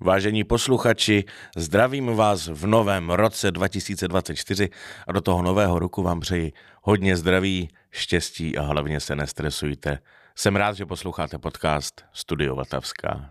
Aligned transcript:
Vážení 0.00 0.44
posluchači, 0.44 1.24
zdravím 1.56 2.06
vás 2.06 2.46
v 2.46 2.66
novém 2.66 3.10
roce 3.10 3.50
2024 3.50 4.68
a 5.06 5.12
do 5.12 5.20
toho 5.20 5.42
nového 5.42 5.78
roku 5.78 6.02
vám 6.02 6.20
přeji 6.20 6.52
hodně 6.82 7.16
zdraví, 7.16 7.68
štěstí 7.90 8.58
a 8.58 8.62
hlavně 8.62 9.00
se 9.00 9.16
nestresujte. 9.16 9.98
Jsem 10.36 10.56
rád, 10.56 10.76
že 10.76 10.86
posloucháte 10.86 11.38
podcast 11.38 12.04
Studio 12.12 12.56
Vatavská. 12.56 13.30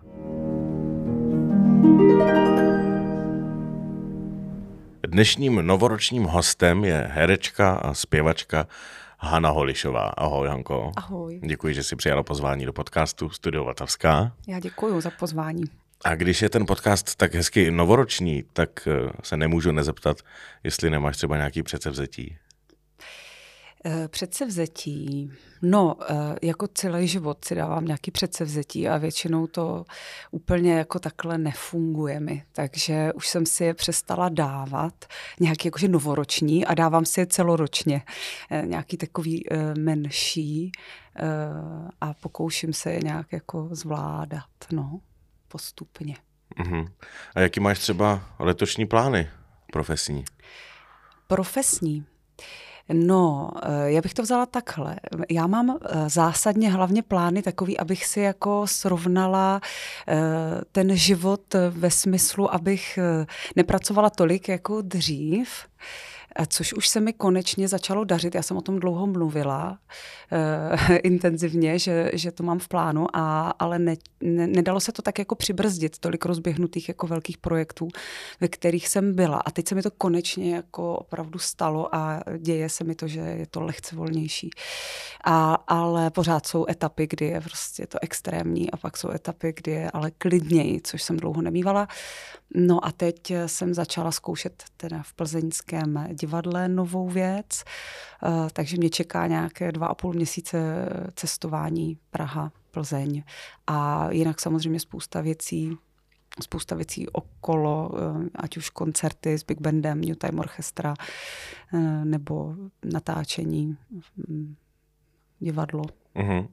Dnešním 5.07 5.55
novoročním 5.55 6.23
hostem 6.23 6.86
je 6.86 7.09
herečka 7.11 7.73
a 7.73 7.93
zpěvačka 7.93 8.68
Hana 9.20 9.50
Holišová. 9.50 10.07
Ahoj, 10.18 10.48
Hanko. 10.48 10.91
Ahoj. 10.95 11.39
Děkuji, 11.45 11.73
že 11.73 11.84
jsi 11.84 11.95
přijala 11.95 12.23
pozvání 12.23 12.66
do 12.66 12.73
podcastu 12.73 13.30
Studio 13.30 13.64
Vatavská. 13.64 14.32
Já 14.48 14.59
děkuji 14.59 15.02
za 15.02 15.09
pozvání. 15.20 15.64
A 16.04 16.15
když 16.15 16.41
je 16.41 16.49
ten 16.49 16.65
podcast 16.65 17.15
tak 17.15 17.33
hezky 17.33 17.71
novoroční, 17.71 18.44
tak 18.53 18.88
eh, 18.88 19.09
se 19.23 19.38
nemůžu 19.38 19.71
nezeptat, 19.71 20.17
jestli 20.63 20.89
nemáš 20.89 21.17
třeba 21.17 21.38
nějaký 21.38 21.63
předsevzetí. 21.63 22.38
Eh, 23.85 24.08
předsevzetí. 24.08 25.31
No, 25.61 25.95
eh, 26.09 26.35
jako 26.41 26.67
celý 26.67 27.08
život 27.08 27.45
si 27.45 27.55
dávám 27.55 27.85
nějaký 27.85 28.11
předsevzetí 28.11 28.88
a 28.88 28.97
většinou 28.97 29.47
to 29.47 29.85
úplně 30.31 30.73
jako 30.73 30.99
takhle 30.99 31.38
nefunguje 31.38 32.20
mi. 32.20 32.44
Takže 32.52 33.13
už 33.13 33.27
jsem 33.27 33.45
si 33.45 33.63
je 33.63 33.73
přestala 33.73 34.30
dávat, 34.30 35.05
nějaký 35.39 35.67
jakože 35.67 35.88
novoroční 35.88 36.66
a 36.66 36.73
dávám 36.73 37.05
si 37.05 37.20
je 37.20 37.25
celoročně. 37.25 38.02
Nějaký 38.66 38.97
takový 38.97 39.44
menší 39.77 40.72
a 42.02 42.13
pokouším 42.13 42.73
se 42.73 42.91
je 42.91 42.99
nějak 43.03 43.31
jako 43.31 43.70
zvládat, 43.72 44.49
no 44.72 44.99
postupně. 45.53 46.16
Uh-huh. 46.59 46.91
A 47.35 47.39
jaký 47.39 47.59
máš 47.59 47.80
třeba 47.80 48.23
letošní 48.39 48.85
plány 48.85 49.30
profesní? 49.71 50.25
Profesní? 51.28 52.05
No, 52.94 53.52
eh, 53.63 53.91
já 53.91 54.02
bych 54.02 54.13
to 54.13 54.22
vzala 54.22 54.45
takhle. 54.45 54.95
Já 55.30 55.47
mám 55.47 55.69
eh, 55.69 56.09
zásadně 56.09 56.72
hlavně 56.72 57.03
plány 57.03 57.41
takový, 57.41 57.78
abych 57.78 58.05
si 58.05 58.19
jako 58.19 58.67
srovnala 58.67 59.61
eh, 60.08 60.16
ten 60.72 60.97
život 60.97 61.53
ve 61.69 61.91
smyslu, 61.91 62.53
abych 62.53 63.00
nepracovala 63.56 64.09
tolik 64.09 64.50
jako 64.50 64.81
dřív, 64.81 65.50
což 66.48 66.73
už 66.73 66.88
se 66.88 67.00
mi 67.00 67.14
konečně 67.14 67.67
začalo 67.67 68.03
dařit. 68.03 68.36
Já 68.36 68.42
jsem 68.42 68.58
o 68.58 68.62
tom 68.62 68.80
dlouho 68.80 69.08
mluvila 69.08 69.78
uh, 70.31 70.98
intenzivně, 71.03 71.80
že, 71.80 72.12
že 72.14 72.31
to 72.31 72.44
mám 72.44 72.59
v 72.59 72.67
plánu, 72.67 73.08
a, 73.14 73.50
ale 73.59 73.80
ne, 73.80 73.95
ne, 74.22 74.48
nedalo 74.48 74.80
se 74.80 74.92
to 74.92 75.02
tak 75.02 75.20
jako 75.20 75.36
přibrzdit, 75.36 76.00
tolik 76.00 76.25
rozběhnutých 76.25 76.88
jako 76.88 77.08
velkých 77.08 77.38
projektů, 77.38 77.88
ve 78.42 78.48
kterých 78.48 78.88
jsem 78.88 79.16
byla. 79.16 79.38
A 79.38 79.52
teď 79.52 79.67
se 79.67 79.75
mi 79.75 79.81
to 79.81 79.92
konečně 79.92 80.56
jako 80.56 80.95
opravdu 80.98 81.40
stalo 81.40 81.95
a 81.95 82.20
děje 82.38 82.70
se 82.70 82.84
mi 82.84 82.95
to, 82.95 83.08
že 83.08 83.20
je 83.20 83.47
to 83.47 83.62
lehce 83.62 83.95
volnější. 83.95 84.50
A, 85.23 85.53
ale 85.53 86.12
pořád 86.12 86.45
jsou 86.45 86.66
etapy, 86.70 87.08
kdy 87.09 87.25
je 87.25 87.42
prostě 87.42 87.88
to 87.88 87.97
extrémní 88.02 88.72
a 88.72 88.78
pak 88.78 88.97
jsou 88.97 89.12
etapy, 89.12 89.53
kdy 89.56 89.72
je 89.72 89.92
ale 89.92 90.12
klidněji, 90.12 90.81
což 90.81 91.03
jsem 91.03 91.18
dlouho 91.18 91.42
nemývala. 91.42 91.88
No 92.56 92.86
a 92.86 92.92
teď 92.92 93.32
jsem 93.46 93.73
začala 93.73 94.12
zkoušet 94.12 94.64
teda 94.78 95.04
v 95.04 95.14
plzeňském 95.14 96.08
divadle 96.14 96.68
novou 96.68 97.09
věc, 97.09 97.64
eh, 97.64 98.48
takže 98.54 98.78
mě 98.78 98.90
čeká 98.90 99.28
nějaké 99.28 99.72
dva 99.72 99.88
a 99.88 99.96
půl 99.96 100.14
měsíce 100.14 100.59
cestování 101.16 101.98
Praha, 102.12 102.52
Plzeň 102.72 103.24
a 103.68 104.08
jinak 104.12 104.42
samozřejmě 104.42 104.80
spousta 104.80 105.22
věcí, 105.22 105.78
spousta 106.42 106.76
věcí 106.76 107.09
okolo, 107.09 107.92
eh, 107.96 108.30
ať 108.36 108.58
už 108.58 108.70
koncerty 108.70 109.34
s 109.34 109.44
Big 109.44 109.62
Bandem, 109.62 110.02
New 110.02 110.16
Time 110.16 110.40
Orchestra, 110.40 110.94
eh, 111.74 112.06
nebo 112.06 112.56
natáčení, 112.84 113.78
hm, 114.18 114.56
divadlo. 115.40 115.84
Uh-huh. 116.16 116.47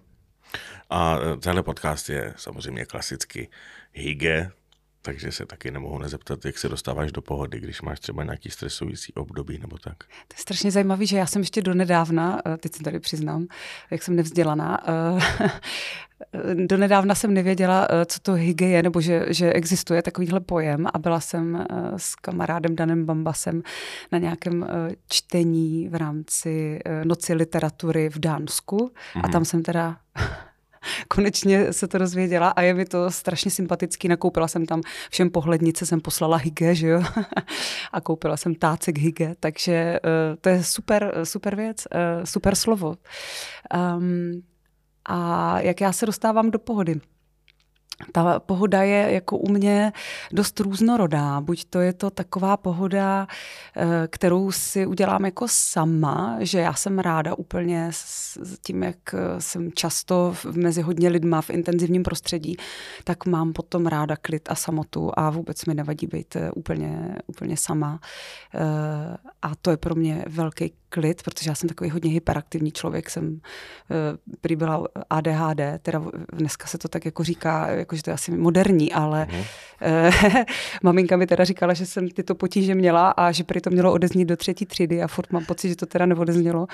A 0.90 1.16
tenhle 1.40 1.62
podcast 1.62 2.08
je 2.08 2.34
samozřejmě 2.36 2.84
klasicky 2.84 3.48
hygge, 3.92 4.50
takže 5.02 5.32
se 5.32 5.46
taky 5.46 5.70
nemohu 5.70 5.98
nezeptat, 5.98 6.44
jak 6.44 6.58
se 6.58 6.68
dostáváš 6.68 7.12
do 7.12 7.22
pohody, 7.22 7.60
když 7.60 7.82
máš 7.82 8.00
třeba 8.00 8.24
nějaký 8.24 8.50
stresující 8.50 9.14
období 9.14 9.58
nebo 9.58 9.78
tak. 9.78 9.98
To 9.98 10.34
je 10.34 10.38
strašně 10.38 10.70
zajímavé, 10.70 11.06
že 11.06 11.16
já 11.16 11.26
jsem 11.26 11.42
ještě 11.42 11.62
donedávna, 11.62 12.40
eh, 12.46 12.56
teď 12.56 12.74
se 12.74 12.82
tady 12.82 13.00
přiznám, 13.00 13.46
jak 13.90 14.02
jsem 14.02 14.16
nevzdělaná, 14.16 14.78
eh, 14.88 15.50
donedávna 16.66 17.14
jsem 17.14 17.34
nevěděla, 17.34 17.88
eh, 17.90 18.06
co 18.06 18.20
to 18.20 18.32
hygie 18.32 18.70
je, 18.70 18.82
nebo 18.82 19.00
že, 19.00 19.26
že 19.28 19.52
existuje 19.52 20.02
takovýhle 20.02 20.40
pojem 20.40 20.86
a 20.94 20.98
byla 20.98 21.20
jsem 21.20 21.66
s 21.96 22.14
kamarádem 22.14 22.76
Danem 22.76 23.06
Bambasem 23.06 23.62
na 24.12 24.18
nějakém 24.18 24.66
čtení 25.08 25.88
v 25.88 25.94
rámci 25.94 26.80
Noci 27.04 27.34
literatury 27.34 28.10
v 28.10 28.18
Dánsku 28.18 28.76
mm-hmm. 28.76 29.20
a 29.20 29.26
mhm. 29.26 29.32
tam 29.32 29.44
jsem 29.44 29.62
teda 29.62 29.96
konečně 31.08 31.72
se 31.72 31.88
to 31.88 31.98
dozvěděla 31.98 32.48
a 32.48 32.62
je 32.62 32.74
mi 32.74 32.84
to 32.84 33.10
strašně 33.10 33.50
sympatický. 33.50 34.08
Nakoupila 34.08 34.48
jsem 34.48 34.66
tam 34.66 34.80
všem 35.10 35.30
pohlednice, 35.30 35.86
jsem 35.86 36.00
poslala 36.00 36.36
hygge, 36.36 36.74
že 36.74 36.88
jo, 36.88 37.02
a 37.92 38.00
koupila 38.00 38.36
jsem 38.36 38.54
tácek 38.54 38.98
hygge, 38.98 39.34
takže 39.40 40.00
uh, 40.04 40.36
to 40.40 40.48
je 40.48 40.64
super, 40.64 41.20
super 41.24 41.56
věc, 41.56 41.84
uh, 41.94 42.24
super 42.24 42.54
slovo. 42.54 42.94
Um, 43.96 44.42
a 45.04 45.60
jak 45.60 45.80
já 45.80 45.92
se 45.92 46.06
dostávám 46.06 46.50
do 46.50 46.58
pohody? 46.58 47.00
Ta 48.12 48.40
pohoda 48.40 48.82
je 48.82 49.12
jako 49.12 49.38
u 49.38 49.48
mě 49.48 49.92
dost 50.32 50.60
různorodá. 50.60 51.40
Buď 51.40 51.64
to 51.64 51.80
je 51.80 51.92
to 51.92 52.10
taková 52.10 52.56
pohoda, 52.56 53.26
eh, 53.76 54.08
kterou 54.08 54.52
si 54.52 54.86
udělám 54.86 55.24
jako 55.24 55.46
sama, 55.48 56.36
že 56.40 56.58
já 56.58 56.74
jsem 56.74 56.98
ráda 56.98 57.34
úplně 57.34 57.88
s 57.90 58.38
tím, 58.62 58.82
jak 58.82 59.14
jsem 59.38 59.72
často 59.72 60.34
mezi 60.52 60.82
hodně 60.82 61.08
lidma 61.08 61.42
v 61.42 61.50
intenzivním 61.50 62.02
prostředí, 62.02 62.56
tak 63.04 63.26
mám 63.26 63.52
potom 63.52 63.86
ráda 63.86 64.16
klid 64.16 64.48
a 64.50 64.54
samotu 64.54 65.10
a 65.14 65.30
vůbec 65.30 65.64
mi 65.64 65.74
nevadí 65.74 66.06
být 66.06 66.36
eh, 66.36 66.50
úplně, 66.50 67.16
úplně 67.26 67.56
sama. 67.56 68.00
Eh, 68.54 69.16
a 69.42 69.54
to 69.62 69.70
je 69.70 69.76
pro 69.76 69.94
mě 69.94 70.24
velký 70.28 70.72
klid, 70.90 71.22
protože 71.22 71.50
já 71.50 71.54
jsem 71.54 71.68
takový 71.68 71.90
hodně 71.90 72.10
hyperaktivní 72.10 72.72
člověk, 72.72 73.10
jsem 73.10 73.40
prý 74.40 74.56
byla 74.56 74.86
ADHD, 75.10 75.60
teda 75.82 76.02
dneska 76.32 76.66
se 76.66 76.78
to 76.78 76.88
tak 76.88 77.04
jako 77.04 77.24
říká, 77.24 77.70
jakože 77.70 78.02
to 78.02 78.10
je 78.10 78.14
asi 78.14 78.30
moderní, 78.30 78.92
ale 78.92 79.26
mm. 79.32 79.42
maminka 80.82 81.16
mi 81.16 81.26
teda 81.26 81.44
říkala, 81.44 81.74
že 81.74 81.86
jsem 81.86 82.08
tyto 82.08 82.34
potíže 82.34 82.74
měla 82.74 83.10
a 83.10 83.32
že 83.32 83.44
prý 83.44 83.60
to 83.60 83.70
mělo 83.70 83.92
odeznít 83.92 84.28
do 84.28 84.36
třetí 84.36 84.66
třídy 84.66 85.02
a 85.02 85.08
furt 85.08 85.32
mám 85.32 85.44
pocit, 85.44 85.68
že 85.68 85.76
to 85.76 85.86
teda 85.86 86.06
neodeznělo. 86.06 86.66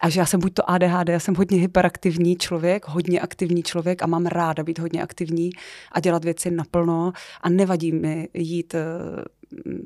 A 0.00 0.08
že 0.08 0.20
já 0.20 0.26
jsem 0.26 0.40
buď 0.40 0.54
to 0.54 0.70
ADHD, 0.70 1.08
já 1.08 1.20
jsem 1.20 1.34
hodně 1.34 1.58
hyperaktivní 1.58 2.36
člověk, 2.36 2.88
hodně 2.88 3.20
aktivní 3.20 3.62
člověk 3.62 4.02
a 4.02 4.06
mám 4.06 4.26
ráda 4.26 4.62
být 4.62 4.78
hodně 4.78 5.02
aktivní 5.02 5.50
a 5.92 6.00
dělat 6.00 6.24
věci 6.24 6.50
naplno 6.50 7.12
a 7.40 7.48
nevadí 7.48 7.92
mi 7.92 8.28
jít 8.34 8.74
eh, 8.74 8.78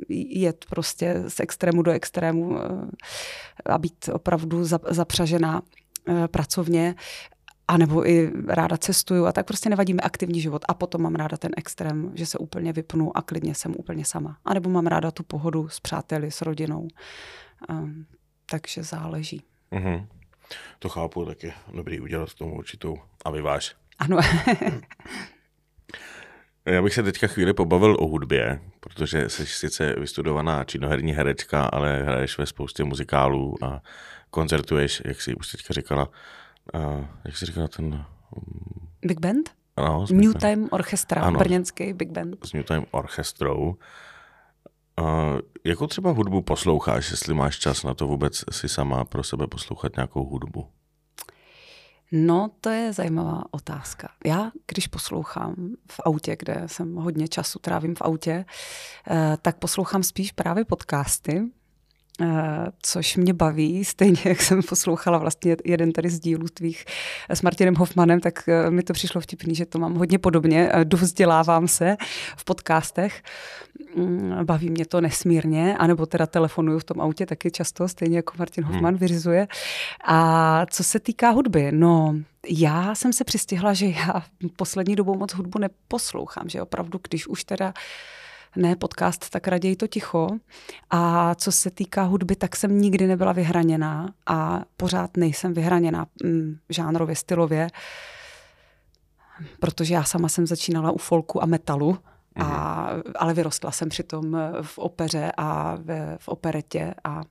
jet 0.08 0.64
prostě 0.70 1.24
z 1.28 1.40
extrému 1.40 1.82
do 1.82 1.90
extrému 1.90 2.58
eh, 2.58 2.68
a 3.66 3.78
být 3.78 4.08
opravdu 4.12 4.64
zapřažená 4.90 5.62
pracovně 6.30 6.94
a 7.68 7.76
nebo 7.76 8.08
i 8.08 8.30
ráda 8.48 8.76
cestuju 8.76 9.26
a 9.26 9.32
tak 9.32 9.46
prostě 9.46 9.70
nevadí 9.70 9.94
mi 9.94 10.00
aktivní 10.00 10.40
život. 10.40 10.64
A 10.68 10.74
potom 10.74 11.02
mám 11.02 11.14
ráda 11.14 11.36
ten 11.36 11.50
extrém, 11.56 12.12
že 12.14 12.26
se 12.26 12.38
úplně 12.38 12.72
vypnu 12.72 13.16
a 13.16 13.22
klidně 13.22 13.54
jsem 13.54 13.74
úplně 13.78 14.04
sama. 14.04 14.38
A 14.44 14.54
nebo 14.54 14.70
mám 14.70 14.86
ráda 14.86 15.10
tu 15.10 15.22
pohodu 15.22 15.68
s 15.68 15.80
přáteli, 15.80 16.30
s 16.30 16.42
rodinou. 16.42 16.88
Um, 17.70 18.06
takže 18.50 18.82
záleží. 18.82 19.42
Mm-hmm. 19.72 20.06
To 20.78 20.88
chápu, 20.88 21.24
tak 21.24 21.42
je 21.42 21.52
dobrý 21.74 22.00
udělat 22.00 22.34
tomu 22.34 22.58
určitou 22.58 22.98
a 23.24 23.30
vyváž. 23.30 23.76
Ano. 23.98 24.18
Já 26.66 26.82
bych 26.82 26.94
se 26.94 27.02
teďka 27.02 27.26
chvíli 27.26 27.52
pobavil 27.54 27.96
o 28.00 28.06
hudbě, 28.06 28.60
protože 28.80 29.28
jsi 29.28 29.46
sice 29.46 29.94
vystudovaná 29.98 30.64
činoherní 30.64 31.12
herečka, 31.12 31.64
ale 31.64 32.02
hraješ 32.02 32.38
ve 32.38 32.46
spoustě 32.46 32.84
muzikálů 32.84 33.64
a 33.64 33.82
koncertuješ, 34.30 35.02
jak 35.04 35.22
jsi 35.22 35.34
už 35.34 35.52
teďka 35.52 35.74
říkala, 35.74 36.08
uh, 36.74 37.04
jak 37.24 37.36
jsi 37.36 37.46
říkala 37.46 37.68
ten... 37.68 37.84
Um... 37.84 38.88
Big 39.02 39.20
Band? 39.20 39.50
Ano, 39.76 40.06
New 40.10 40.34
Time 40.34 40.68
Orchestra, 40.70 41.22
ano, 41.22 41.38
brněnský 41.38 41.92
Big 41.92 42.10
Band. 42.10 42.46
S 42.46 42.52
New 42.52 42.64
Time 42.64 42.84
Orchestrou. 42.90 43.76
Uh, 45.00 45.38
jakou 45.64 45.86
třeba 45.86 46.10
hudbu 46.10 46.42
posloucháš, 46.42 47.10
jestli 47.10 47.34
máš 47.34 47.58
čas 47.58 47.82
na 47.82 47.94
to 47.94 48.06
vůbec 48.06 48.44
si 48.50 48.68
sama 48.68 49.04
pro 49.04 49.22
sebe 49.22 49.46
poslouchat 49.46 49.96
nějakou 49.96 50.24
hudbu? 50.24 50.66
No, 52.12 52.50
to 52.60 52.70
je 52.70 52.92
zajímavá 52.92 53.42
otázka. 53.50 54.08
Já, 54.24 54.52
když 54.66 54.86
poslouchám 54.86 55.54
v 55.90 56.00
autě, 56.04 56.36
kde 56.38 56.62
jsem 56.66 56.94
hodně 56.94 57.28
času 57.28 57.58
trávím 57.58 57.94
v 57.94 58.02
autě, 58.02 58.44
eh, 59.10 59.36
tak 59.42 59.58
poslouchám 59.58 60.02
spíš 60.02 60.32
právě 60.32 60.64
podcasty, 60.64 61.42
což 62.82 63.16
mě 63.16 63.34
baví, 63.34 63.84
stejně 63.84 64.20
jak 64.24 64.42
jsem 64.42 64.62
poslouchala 64.62 65.18
vlastně 65.18 65.56
jeden 65.64 65.92
tady 65.92 66.10
z 66.10 66.20
dílů 66.20 66.46
tvých 66.48 66.84
eh, 67.28 67.36
s 67.36 67.42
Martinem 67.42 67.74
Hoffmanem, 67.74 68.20
tak 68.20 68.48
eh, 68.48 68.70
mi 68.70 68.82
to 68.82 68.92
přišlo 68.92 69.20
vtipný, 69.20 69.54
že 69.54 69.66
to 69.66 69.78
mám 69.78 69.94
hodně 69.94 70.18
podobně, 70.18 70.72
dovzdělávám 70.84 71.68
se 71.68 71.96
v 72.36 72.44
podcastech, 72.44 73.22
mm, 73.96 74.32
baví 74.44 74.70
mě 74.70 74.86
to 74.86 75.00
nesmírně, 75.00 75.76
anebo 75.76 76.06
teda 76.06 76.26
telefonuju 76.26 76.78
v 76.78 76.84
tom 76.84 77.00
autě 77.00 77.26
taky 77.26 77.50
často, 77.50 77.88
stejně 77.88 78.16
jako 78.16 78.32
Martin 78.38 78.64
hmm. 78.64 78.72
Hoffman 78.72 78.96
vyřizuje. 78.96 79.48
A 80.04 80.66
co 80.66 80.84
se 80.84 81.00
týká 81.00 81.30
hudby, 81.30 81.72
no 81.72 82.14
já 82.48 82.94
jsem 82.94 83.12
se 83.12 83.24
přistihla, 83.24 83.72
že 83.74 83.86
já 83.86 84.22
poslední 84.56 84.96
dobou 84.96 85.18
moc 85.18 85.34
hudbu 85.34 85.58
neposlouchám, 85.58 86.48
že 86.48 86.62
opravdu, 86.62 87.00
když 87.08 87.26
už 87.26 87.44
teda 87.44 87.66
uh, 87.66 87.72
ne 88.56 88.76
podcast, 88.76 89.30
tak 89.30 89.48
raději 89.48 89.76
to 89.76 89.86
ticho. 89.86 90.28
A 90.90 91.34
co 91.34 91.52
se 91.52 91.70
týká 91.70 92.02
hudby, 92.02 92.36
tak 92.36 92.56
jsem 92.56 92.80
nikdy 92.80 93.06
nebyla 93.06 93.32
vyhraněná 93.32 94.14
a 94.26 94.62
pořád 94.76 95.16
nejsem 95.16 95.54
vyhraněná 95.54 96.06
mm, 96.24 96.56
žánrově, 96.68 97.16
stylově, 97.16 97.68
protože 99.60 99.94
já 99.94 100.04
sama 100.04 100.28
jsem 100.28 100.46
začínala 100.46 100.90
u 100.90 100.98
folku 100.98 101.42
a 101.42 101.46
metalu, 101.46 101.98
a, 102.36 102.88
mhm. 102.92 103.02
ale 103.16 103.34
vyrostla 103.34 103.70
jsem 103.70 103.88
přitom 103.88 104.36
v 104.62 104.78
opeře 104.78 105.32
a 105.36 105.76
v, 105.76 106.16
v 106.18 106.28
operetě 106.28 106.94
a 107.04 107.22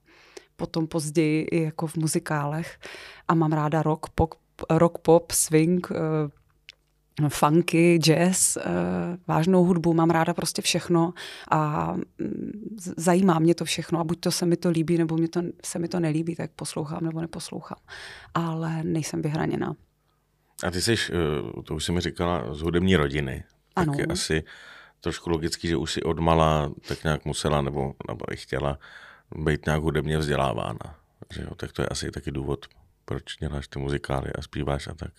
potom 0.56 0.88
později 0.88 1.41
i 1.44 1.62
jako 1.63 1.88
v 1.88 1.95
muzikálech 1.95 2.79
a 3.27 3.33
mám 3.33 3.51
ráda 3.51 3.81
rock, 3.81 4.09
pop, 4.09 4.33
rock, 4.69 4.97
pop 4.97 5.31
swing, 5.31 5.88
eh, 5.91 5.95
funky, 7.29 7.97
jazz, 7.97 8.57
eh, 8.57 8.62
vážnou 9.27 9.63
hudbu, 9.63 9.94
mám 9.94 10.09
ráda 10.09 10.33
prostě 10.33 10.62
všechno 10.62 11.13
a 11.51 11.91
mm, 12.19 12.77
zajímá 12.97 13.39
mě 13.39 13.56
to 13.56 13.65
všechno 13.65 14.00
a 14.00 14.03
buď 14.03 14.19
to 14.19 14.31
se 14.31 14.45
mi 14.45 14.57
to 14.57 14.69
líbí, 14.69 14.97
nebo 14.97 15.18
mě 15.18 15.27
to, 15.27 15.41
se 15.65 15.79
mi 15.79 15.88
to 15.88 16.00
nelíbí, 16.00 16.35
tak 16.35 16.51
poslouchám 16.51 17.03
nebo 17.03 17.21
neposlouchám. 17.21 17.79
Ale 18.33 18.83
nejsem 18.83 19.21
vyhraněná. 19.21 19.75
A 20.63 20.71
ty 20.71 20.81
jsi, 20.81 20.94
eh, 20.94 21.62
to 21.63 21.75
už 21.75 21.85
jsi 21.85 21.91
mi 21.91 22.01
říkala, 22.01 22.53
z 22.53 22.62
hudební 22.62 22.95
rodiny. 22.95 23.44
Ano. 23.75 23.94
Tak 23.94 24.00
je 24.00 24.06
asi 24.06 24.44
trošku 25.01 25.29
logický, 25.29 25.68
že 25.68 25.75
už 25.75 25.91
si 25.91 26.03
odmala 26.03 26.71
tak 26.88 27.03
nějak 27.03 27.25
musela 27.25 27.62
nebo, 27.62 27.94
nebo 28.07 28.33
i 28.33 28.35
chtěla 28.35 28.79
být 29.35 29.65
nějak 29.65 29.81
hudebně 29.81 30.18
vzdělávána. 30.18 30.95
Že 31.33 31.41
jo? 31.41 31.56
Tak 31.56 31.71
to 31.71 31.81
je 31.81 31.88
asi 31.88 32.12
taky 32.12 32.31
důvod, 32.31 32.65
proč 33.06 33.38
děláš 33.38 33.68
ty 33.68 33.79
muzikály 33.79 34.33
a 34.33 34.41
zpíváš 34.41 34.88
a 34.88 34.94
tak. 34.94 35.12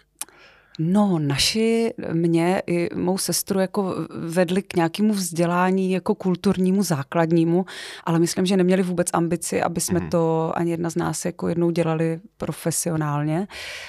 No, 0.78 1.18
naši 1.18 1.94
mě 2.12 2.62
i 2.66 2.88
mou 2.94 3.18
sestru 3.18 3.60
jako 3.60 3.94
vedli 4.10 4.62
k 4.62 4.76
nějakému 4.76 5.12
vzdělání 5.12 5.92
jako 5.92 6.14
kulturnímu, 6.14 6.82
základnímu, 6.82 7.66
ale 8.04 8.18
myslím, 8.18 8.46
že 8.46 8.56
neměli 8.56 8.82
vůbec 8.82 9.08
ambici, 9.12 9.62
aby 9.62 9.80
jsme 9.80 10.00
mm. 10.00 10.10
to 10.10 10.52
ani 10.54 10.70
jedna 10.70 10.90
z 10.90 10.96
nás 10.96 11.24
jako 11.24 11.48
jednou 11.48 11.70
dělali 11.70 12.20
profesionálně. 12.36 13.48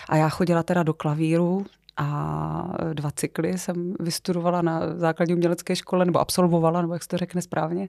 A 0.09 0.15
já 0.15 0.30
chodila 0.30 0.63
teda 0.63 0.83
do 0.83 0.94
klavíru, 0.94 1.65
a 1.97 2.74
dva 2.94 3.12
cykly 3.12 3.57
jsem 3.57 3.94
vystudovala 4.00 4.62
na 4.62 4.81
základní 4.95 5.33
umělecké 5.33 5.75
škole, 5.75 6.06
nebo 6.06 6.19
absolvovala, 6.19 6.81
nebo 6.81 6.94
jak 6.94 7.03
se 7.03 7.09
to 7.09 7.18
řekne 7.18 7.41
správně. 7.41 7.88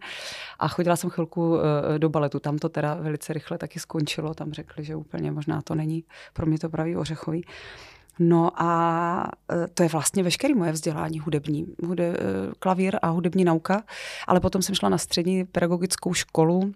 A 0.58 0.68
chodila 0.68 0.96
jsem 0.96 1.10
chvilku 1.10 1.58
eh, 1.58 1.98
do 1.98 2.08
baletu. 2.08 2.40
Tam 2.40 2.58
to 2.58 2.68
teda 2.68 2.94
velice 2.94 3.32
rychle 3.32 3.58
taky 3.58 3.80
skončilo. 3.80 4.34
Tam 4.34 4.52
řekli, 4.52 4.84
že 4.84 4.96
úplně 4.96 5.30
možná 5.30 5.62
to 5.62 5.74
není 5.74 6.04
pro 6.32 6.46
mě 6.46 6.58
to 6.58 6.68
pravý 6.68 6.96
ořechový. 6.96 7.44
No 8.18 8.62
a 8.62 9.30
e, 9.52 9.68
to 9.68 9.82
je 9.82 9.88
vlastně 9.88 10.22
veškeré 10.22 10.54
moje 10.54 10.72
vzdělání 10.72 11.18
hudební, 11.18 11.66
hude, 11.86 12.04
e, 12.04 12.16
klavír 12.58 12.98
a 13.02 13.08
hudební 13.08 13.44
nauka, 13.44 13.84
ale 14.26 14.40
potom 14.40 14.62
jsem 14.62 14.74
šla 14.74 14.88
na 14.88 14.98
střední 14.98 15.44
pedagogickou 15.44 16.14
školu, 16.14 16.72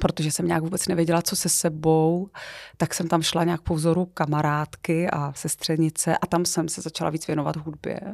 protože 0.00 0.30
jsem 0.30 0.46
nějak 0.46 0.62
vůbec 0.62 0.88
nevěděla, 0.88 1.22
co 1.22 1.36
se 1.36 1.48
sebou, 1.48 2.28
tak 2.76 2.94
jsem 2.94 3.08
tam 3.08 3.22
šla 3.22 3.44
nějak 3.44 3.60
po 3.60 3.74
vzoru 3.74 4.06
kamarádky 4.06 5.10
a 5.10 5.32
sestřenice 5.32 6.16
a 6.16 6.26
tam 6.26 6.44
jsem 6.44 6.68
se 6.68 6.80
začala 6.80 7.10
víc 7.10 7.26
věnovat 7.26 7.56
hudbě. 7.56 7.94
E, 7.94 8.12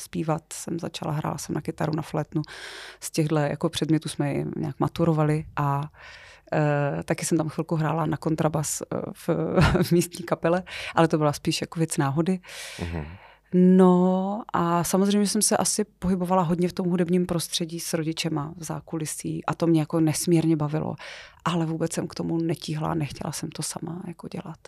zpívat 0.00 0.42
jsem 0.52 0.78
začala, 0.78 1.12
hrála 1.12 1.38
jsem 1.38 1.54
na 1.54 1.60
kytaru, 1.60 1.92
na 1.96 2.02
flétnu. 2.02 2.42
Z 3.00 3.10
těchto 3.10 3.36
jako 3.36 3.68
předmětů 3.68 4.08
jsme 4.08 4.34
nějak 4.56 4.80
maturovali 4.80 5.44
a 5.56 5.80
Uh, 5.80 5.86
taky 7.04 7.24
jsem 7.24 7.38
tam 7.38 7.48
chvilku 7.48 7.76
hrála 7.76 8.06
na 8.06 8.16
kontrabas 8.16 8.82
uh, 8.92 9.00
v, 9.12 9.28
v 9.82 9.92
místní 9.92 10.24
kapele, 10.24 10.62
ale 10.94 11.08
to 11.08 11.18
byla 11.18 11.32
spíš 11.32 11.60
jako 11.60 11.80
věc 11.80 11.96
náhody. 11.96 12.40
Uh-huh. 12.78 13.06
No 13.54 14.42
a 14.52 14.84
samozřejmě 14.84 15.26
jsem 15.28 15.42
se 15.42 15.56
asi 15.56 15.84
pohybovala 15.84 16.42
hodně 16.42 16.68
v 16.68 16.72
tom 16.72 16.88
hudebním 16.88 17.26
prostředí 17.26 17.80
s 17.80 17.94
rodičema 17.94 18.54
v 18.56 18.64
zákulisí 18.64 19.44
a 19.44 19.54
to 19.54 19.66
mě 19.66 19.80
jako 19.80 20.00
nesmírně 20.00 20.56
bavilo. 20.56 20.94
Ale 21.44 21.66
vůbec 21.66 21.92
jsem 21.92 22.08
k 22.08 22.14
tomu 22.14 22.38
netíhla, 22.38 22.94
nechtěla 22.94 23.32
jsem 23.32 23.50
to 23.50 23.62
sama 23.62 24.02
jako 24.06 24.28
dělat 24.28 24.58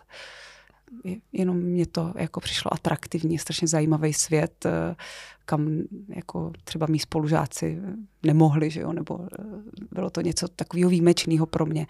jenom 1.32 1.56
mě 1.56 1.86
to 1.86 2.12
jako 2.16 2.40
přišlo 2.40 2.74
atraktivní, 2.74 3.38
strašně 3.38 3.68
zajímavý 3.68 4.12
svět, 4.12 4.66
eh, 4.66 4.96
kam 5.44 5.82
jako 6.08 6.52
třeba 6.64 6.86
mý 6.86 6.98
spolužáci 6.98 7.78
nemohli, 8.22 8.70
že 8.70 8.80
jo, 8.80 8.92
nebo 8.92 9.20
eh, 9.22 9.44
bylo 9.92 10.10
to 10.10 10.20
něco 10.20 10.48
takového 10.48 10.90
výjimečného 10.90 11.46
pro 11.46 11.66
mě. 11.66 11.86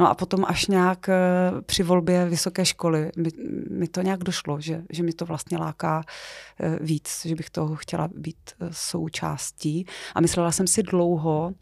No 0.00 0.10
a 0.10 0.14
potom 0.14 0.44
až 0.48 0.66
nějak 0.66 1.08
eh, 1.08 1.14
při 1.66 1.82
volbě 1.82 2.28
vysoké 2.28 2.64
školy 2.64 3.10
mi, 3.16 3.30
mi 3.70 3.88
to 3.88 4.02
nějak 4.02 4.24
došlo, 4.24 4.60
že, 4.60 4.82
že 4.90 5.02
mi 5.02 5.12
to 5.12 5.26
vlastně 5.26 5.58
láká 5.58 6.04
víc, 6.80 7.22
že 7.24 7.34
bych 7.34 7.50
toho 7.50 7.76
chtěla 7.76 8.08
být 8.14 8.50
součástí. 8.70 9.86
A 10.14 10.20
myslela 10.20 10.52
jsem 10.52 10.66
si 10.66 10.82
dlouho, 10.82 11.54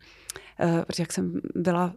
protože 0.87 1.03
jak 1.03 1.13
jsem 1.13 1.41
byla 1.55 1.95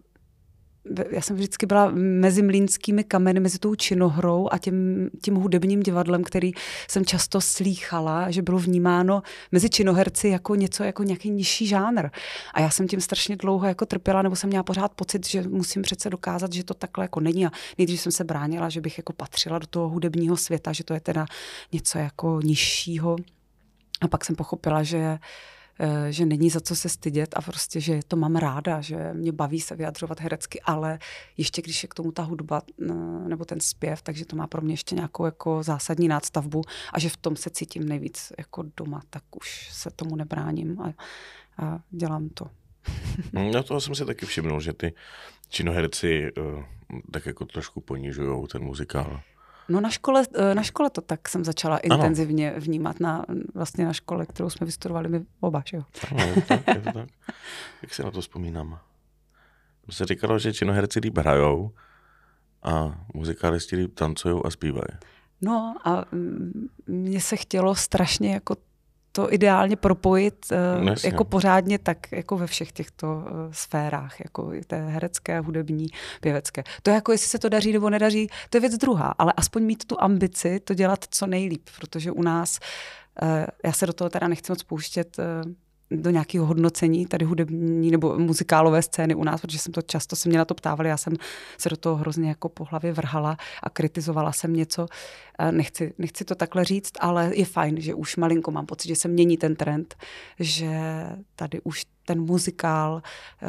já 1.11 1.21
jsem 1.21 1.35
vždycky 1.35 1.65
byla 1.65 1.91
mezi 1.95 2.41
mlínskými 2.41 3.03
kameny, 3.03 3.39
mezi 3.39 3.59
tou 3.59 3.75
činohrou 3.75 4.47
a 4.51 4.57
tím, 4.57 5.09
tím 5.23 5.35
hudebním 5.35 5.79
divadlem, 5.79 6.23
který 6.23 6.51
jsem 6.89 7.05
často 7.05 7.41
slýchala, 7.41 8.31
že 8.31 8.41
bylo 8.41 8.59
vnímáno 8.59 9.23
mezi 9.51 9.69
činoherci 9.69 10.27
jako 10.27 10.55
něco, 10.55 10.83
jako 10.83 11.03
nějaký 11.03 11.29
nižší 11.29 11.67
žánr. 11.67 12.09
A 12.53 12.61
já 12.61 12.69
jsem 12.69 12.87
tím 12.87 13.01
strašně 13.01 13.35
dlouho 13.35 13.67
jako 13.67 13.85
trpěla, 13.85 14.21
nebo 14.21 14.35
jsem 14.35 14.47
měla 14.47 14.63
pořád 14.63 14.93
pocit, 14.93 15.27
že 15.27 15.41
musím 15.41 15.81
přece 15.81 16.09
dokázat, 16.09 16.53
že 16.53 16.63
to 16.63 16.73
takhle 16.73 17.03
jako 17.03 17.19
není. 17.19 17.45
A 17.45 17.51
nejdřív 17.77 18.01
jsem 18.01 18.11
se 18.11 18.23
bránila, 18.23 18.69
že 18.69 18.81
bych 18.81 18.97
jako 18.97 19.13
patřila 19.13 19.59
do 19.59 19.67
toho 19.67 19.89
hudebního 19.89 20.37
světa, 20.37 20.71
že 20.71 20.83
to 20.83 20.93
je 20.93 20.99
teda 20.99 21.25
něco 21.71 21.97
jako 21.97 22.39
nižšího. 22.43 23.15
A 24.01 24.07
pak 24.07 24.25
jsem 24.25 24.35
pochopila, 24.35 24.83
že 24.83 25.17
že 26.09 26.25
není 26.25 26.49
za 26.49 26.59
co 26.59 26.75
se 26.75 26.89
stydět 26.89 27.33
a 27.37 27.41
prostě, 27.41 27.81
že 27.81 27.99
to 28.07 28.15
mám 28.15 28.35
ráda, 28.35 28.81
že 28.81 29.13
mě 29.13 29.31
baví 29.31 29.61
se 29.61 29.75
vyjadřovat 29.75 30.19
herecky, 30.19 30.61
ale 30.61 30.99
ještě 31.37 31.61
když 31.61 31.83
je 31.83 31.89
k 31.89 31.93
tomu 31.93 32.11
ta 32.11 32.23
hudba 32.23 32.61
eh, 32.81 32.93
nebo 33.27 33.45
ten 33.45 33.59
zpěv, 33.59 34.01
takže 34.01 34.25
to 34.25 34.35
má 34.35 34.47
pro 34.47 34.61
mě 34.61 34.73
ještě 34.73 34.95
nějakou 34.95 35.25
jako 35.25 35.63
zásadní 35.63 36.07
nástavbu 36.07 36.61
a 36.93 36.99
že 36.99 37.09
v 37.09 37.17
tom 37.17 37.35
se 37.35 37.49
cítím 37.49 37.89
nejvíc 37.89 38.33
jako 38.37 38.63
doma, 38.77 39.01
tak 39.09 39.23
už 39.35 39.69
se 39.71 39.91
tomu 39.91 40.15
nebráním 40.15 40.81
a, 40.81 40.93
a 41.57 41.79
dělám 41.91 42.29
to. 42.29 42.45
No 43.33 43.63
toho 43.63 43.81
jsem 43.81 43.95
si 43.95 44.05
taky 44.05 44.25
všimnul, 44.25 44.61
že 44.61 44.73
ty 44.73 44.93
činoherci 45.49 46.31
uh, 46.37 46.63
tak 47.11 47.25
jako 47.25 47.45
trošku 47.45 47.81
ponižují 47.81 48.47
ten 48.47 48.63
muzikál. 48.63 49.21
No 49.71 49.81
na 49.81 49.89
škole, 49.89 50.23
eh, 50.35 50.55
na 50.55 50.63
škole 50.63 50.89
to 50.89 51.01
tak 51.01 51.29
jsem 51.29 51.45
začala 51.45 51.75
ano. 51.75 51.95
intenzivně 51.95 52.53
vnímat, 52.57 52.99
na, 52.99 53.25
vlastně 53.53 53.85
na 53.85 53.93
škole, 53.93 54.25
kterou 54.25 54.49
jsme 54.49 54.65
vystudovali 54.65 55.09
my 55.09 55.25
oba, 55.39 55.63
že 55.65 55.77
jo? 55.77 55.83
Ano, 56.11 56.41
tak, 56.47 56.67
je 56.67 56.81
to 56.81 56.91
tak. 56.91 57.09
Jak 57.81 57.93
si 57.93 58.03
na 58.03 58.11
to 58.11 58.21
vzpomínám? 58.21 58.79
Se 59.89 60.05
říkalo, 60.05 60.39
že 60.39 60.53
činoherci 60.53 60.99
líp 60.99 61.17
hrajou 61.17 61.71
a 62.63 63.05
muzikálisti 63.13 63.75
líp 63.75 63.95
tancují 63.95 64.41
a 64.45 64.49
zpívají. 64.49 64.87
No 65.41 65.75
a 65.85 66.05
mně 66.87 67.21
se 67.21 67.35
chtělo 67.35 67.75
strašně 67.75 68.33
jako 68.33 68.55
to 69.11 69.33
ideálně 69.33 69.75
propojit 69.75 70.45
uh, 70.81 70.95
jako 71.03 71.23
pořádně 71.23 71.79
tak 71.79 72.11
jako 72.11 72.37
ve 72.37 72.47
všech 72.47 72.71
těchto 72.71 73.07
uh, 73.07 73.23
sférách, 73.51 74.19
jako 74.19 74.51
té 74.67 74.87
herecké, 74.87 75.39
hudební, 75.39 75.87
pěvecké. 76.21 76.63
To 76.83 76.89
je 76.89 76.95
jako, 76.95 77.11
jestli 77.11 77.27
se 77.27 77.39
to 77.39 77.49
daří 77.49 77.73
nebo 77.73 77.89
nedaří, 77.89 78.27
to 78.49 78.57
je 78.57 78.61
věc 78.61 78.77
druhá, 78.77 79.13
ale 79.17 79.33
aspoň 79.37 79.63
mít 79.63 79.85
tu 79.85 80.01
ambici 80.01 80.59
to 80.59 80.73
dělat 80.73 81.05
co 81.09 81.27
nejlíp, 81.27 81.69
protože 81.79 82.11
u 82.11 82.23
nás, 82.23 82.59
uh, 83.21 83.29
já 83.65 83.71
se 83.71 83.85
do 83.85 83.93
toho 83.93 84.09
teda 84.09 84.27
nechci 84.27 84.51
moc 84.51 84.63
pouštět, 84.63 85.17
uh, 85.19 85.51
do 85.91 86.09
nějakého 86.09 86.45
hodnocení 86.45 87.05
tady 87.05 87.25
hudební 87.25 87.91
nebo 87.91 88.19
muzikálové 88.19 88.81
scény 88.81 89.15
u 89.15 89.23
nás, 89.23 89.41
protože 89.41 89.59
jsem 89.59 89.73
to 89.73 89.81
často 89.81 90.15
se 90.15 90.29
mě 90.29 90.37
na 90.37 90.45
to 90.45 90.53
ptávali, 90.53 90.89
já 90.89 90.97
jsem 90.97 91.13
se 91.57 91.69
do 91.69 91.77
toho 91.77 91.95
hrozně 91.95 92.29
jako 92.29 92.49
po 92.49 92.63
hlavě 92.63 92.93
vrhala 92.93 93.37
a 93.63 93.69
kritizovala 93.69 94.31
jsem 94.31 94.53
něco. 94.53 94.87
Nechci, 95.51 95.93
nechci 95.97 96.25
to 96.25 96.35
takhle 96.35 96.65
říct, 96.65 96.91
ale 96.99 97.31
je 97.35 97.45
fajn, 97.45 97.81
že 97.81 97.93
už 97.93 98.15
malinko 98.17 98.51
mám 98.51 98.65
pocit, 98.65 98.87
že 98.87 98.95
se 98.95 99.07
mění 99.07 99.37
ten 99.37 99.55
trend, 99.55 99.95
že 100.39 100.69
tady 101.35 101.61
už 101.61 101.85
ten 102.05 102.21
muzikál, 102.21 103.01
eh, 103.41 103.47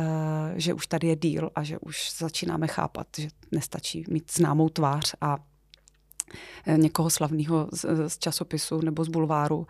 že 0.56 0.74
už 0.74 0.86
tady 0.86 1.06
je 1.06 1.16
díl 1.16 1.50
a 1.54 1.62
že 1.62 1.78
už 1.78 2.12
začínáme 2.18 2.66
chápat, 2.66 3.06
že 3.18 3.28
nestačí 3.52 4.04
mít 4.08 4.32
známou 4.32 4.68
tvář 4.68 5.14
a 5.20 5.36
Eh, 5.36 5.51
někoho 6.76 7.10
slavného 7.10 7.68
z, 7.72 8.08
z 8.08 8.18
časopisu 8.18 8.80
nebo 8.80 9.04
z 9.04 9.08
bulváru 9.08 9.66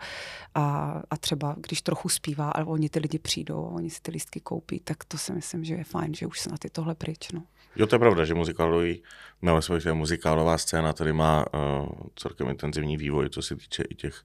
a, 0.55 1.01
a 1.09 1.17
třeba 1.17 1.55
když 1.57 1.81
trochu 1.81 2.09
zpívá 2.09 2.49
a 2.49 2.63
oni 2.65 2.89
ty 2.89 2.99
lidi 2.99 3.19
přijdou 3.19 3.65
a 3.65 3.69
oni 3.69 3.89
si 3.89 4.01
ty 4.01 4.11
lístky 4.11 4.39
koupí, 4.39 4.79
tak 4.79 5.03
to 5.03 5.17
si 5.17 5.33
myslím, 5.33 5.63
že 5.63 5.73
je 5.73 5.83
fajn, 5.83 6.13
že 6.13 6.27
už 6.27 6.39
snad 6.39 6.63
je 6.63 6.69
tohle 6.69 6.95
pryč. 6.95 7.31
No. 7.31 7.43
Jo, 7.75 7.87
to 7.87 7.95
je 7.95 7.99
pravda, 7.99 8.25
že 8.25 8.33
muzikálový, 8.33 9.03
nebo 9.41 9.59
muzikálová 9.93 10.57
scéna 10.57 10.93
tady 10.93 11.13
má 11.13 11.45
uh, 11.53 11.89
celkem 12.15 12.49
intenzivní 12.49 12.97
vývoj, 12.97 13.29
co 13.29 13.41
se 13.41 13.55
týče 13.55 13.83
i 13.89 13.95
těch 13.95 14.23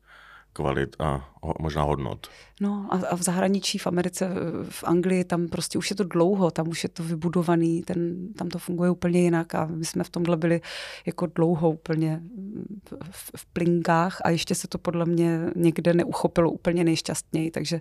kvalit 0.59 0.97
a 0.99 1.31
možná 1.59 1.83
hodnot. 1.83 2.27
No 2.61 2.89
a, 2.91 2.97
a 3.11 3.17
v 3.17 3.23
zahraničí, 3.23 3.79
v 3.79 3.87
Americe, 3.87 4.31
v 4.71 4.85
Anglii, 4.85 5.25
tam 5.25 5.49
prostě 5.49 5.79
už 5.79 5.91
je 5.91 5.97
to 5.97 6.05
dlouho, 6.05 6.51
tam 6.51 6.69
už 6.69 6.83
je 6.83 6.89
to 6.89 7.03
vybudovaný, 7.03 7.83
ten, 7.83 8.33
tam 8.33 8.49
to 8.49 8.59
funguje 8.59 8.91
úplně 8.91 9.21
jinak 9.21 9.55
a 9.55 9.67
my 9.67 9.85
jsme 9.85 10.05
v 10.05 10.11
tomhle 10.11 10.37
byli 10.37 10.61
jako 11.07 11.27
dlouho 11.27 11.71
úplně 11.71 12.23
v, 13.11 13.31
v 13.37 13.47
plinkách 13.47 14.19
a 14.25 14.31
ještě 14.31 14.55
se 14.55 14.69
to 14.69 14.79
podle 14.79 15.07
mě 15.07 15.41
někde 15.57 15.95
neuchopilo 15.95 16.51
úplně 16.51 16.85
nejšťastněji, 16.85 17.51
takže 17.51 17.79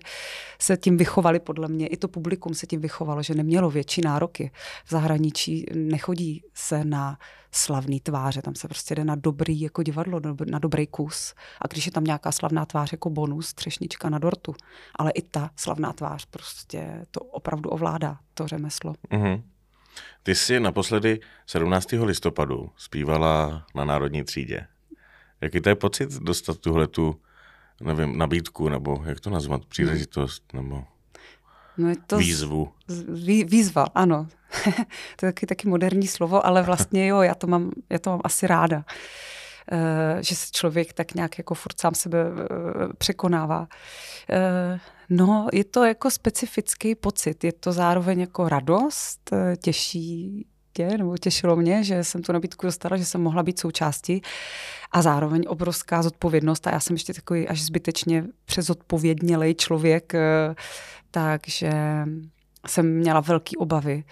se 0.58 0.76
tím 0.76 0.96
vychovali 0.96 1.40
podle 1.40 1.68
mě, 1.68 1.86
i 1.86 1.96
to 1.96 2.08
publikum 2.08 2.54
se 2.54 2.66
tím 2.66 2.80
vychovalo, 2.80 3.22
že 3.22 3.34
nemělo 3.34 3.70
větší 3.70 4.00
nároky. 4.04 4.50
V 4.84 4.90
zahraničí 4.90 5.66
nechodí 5.74 6.42
se 6.54 6.84
na 6.84 7.18
slavný 7.52 8.00
tváře, 8.00 8.42
tam 8.42 8.54
se 8.54 8.68
prostě 8.68 8.94
jde 8.94 9.04
na 9.04 9.14
dobrý 9.14 9.60
jako 9.60 9.82
divadlo, 9.82 10.20
na 10.50 10.58
dobrý 10.58 10.86
kus. 10.86 11.34
A 11.60 11.66
když 11.66 11.86
je 11.86 11.92
tam 11.92 12.04
nějaká 12.04 12.32
slavná 12.32 12.66
tvář 12.68 12.92
jako 12.92 13.10
bonus, 13.10 13.54
třešnička 13.54 14.10
na 14.10 14.18
dortu, 14.18 14.54
ale 14.96 15.10
i 15.10 15.22
ta 15.22 15.50
slavná 15.56 15.92
tvář 15.92 16.26
prostě 16.26 17.06
to 17.10 17.20
opravdu 17.20 17.70
ovládá, 17.70 18.18
to 18.34 18.46
řemeslo. 18.46 18.94
Mm-hmm. 19.10 19.42
Ty 20.22 20.34
jsi 20.34 20.60
naposledy 20.60 21.20
17. 21.46 21.92
listopadu 21.92 22.70
zpívala 22.76 23.66
na 23.74 23.84
Národní 23.84 24.24
třídě. 24.24 24.66
Jaký 25.40 25.60
to 25.60 25.68
je 25.68 25.74
pocit 25.74 26.10
dostat 26.10 26.58
tuhle 26.58 26.86
tu, 26.86 27.20
nevím, 27.80 28.18
nabídku, 28.18 28.68
nebo 28.68 29.02
jak 29.04 29.20
to 29.20 29.30
nazvat, 29.30 29.64
příležitost, 29.64 30.52
nebo 30.52 30.84
no 31.78 31.88
je 31.88 31.96
to 32.06 32.18
výzvu? 32.18 32.72
Vý, 33.08 33.44
výzva, 33.44 33.86
ano. 33.94 34.28
to 35.16 35.26
je 35.26 35.32
taky, 35.32 35.46
taky 35.46 35.68
moderní 35.68 36.06
slovo, 36.06 36.46
ale 36.46 36.62
vlastně 36.62 37.06
jo, 37.06 37.22
já 37.22 37.34
to 37.34 37.46
mám, 37.46 37.70
já 37.90 37.98
to 37.98 38.10
mám 38.10 38.20
asi 38.24 38.46
ráda. 38.46 38.76
Uh, 38.76 38.82
že 40.20 40.34
se 40.34 40.46
člověk 40.52 40.92
tak 40.92 41.14
nějak 41.14 41.38
jako 41.38 41.54
furt 41.54 41.80
sám 41.80 41.94
sebe 41.94 42.30
uh, 42.30 42.36
překonává. 42.98 43.60
Uh, 43.60 44.78
no, 45.08 45.48
je 45.52 45.64
to 45.64 45.84
jako 45.84 46.10
specifický 46.10 46.94
pocit. 46.94 47.44
Je 47.44 47.52
to 47.52 47.72
zároveň 47.72 48.20
jako 48.20 48.48
radost, 48.48 49.30
těší 49.62 50.46
tě, 50.72 50.98
nebo 50.98 51.18
těšilo 51.18 51.56
mě, 51.56 51.84
že 51.84 52.04
jsem 52.04 52.22
tu 52.22 52.32
nabídku 52.32 52.66
dostala, 52.66 52.96
že 52.96 53.04
jsem 53.04 53.20
mohla 53.20 53.42
být 53.42 53.60
součástí 53.60 54.22
a 54.92 55.02
zároveň 55.02 55.44
obrovská 55.48 56.02
zodpovědnost 56.02 56.66
a 56.66 56.70
já 56.70 56.80
jsem 56.80 56.94
ještě 56.94 57.14
takový 57.14 57.48
až 57.48 57.62
zbytečně 57.62 58.24
přezodpovědnělej 58.44 59.54
člověk, 59.54 60.12
takže 61.10 61.72
jsem 62.70 62.94
měla 62.94 63.20
velké 63.20 63.56
obavy. 63.58 64.04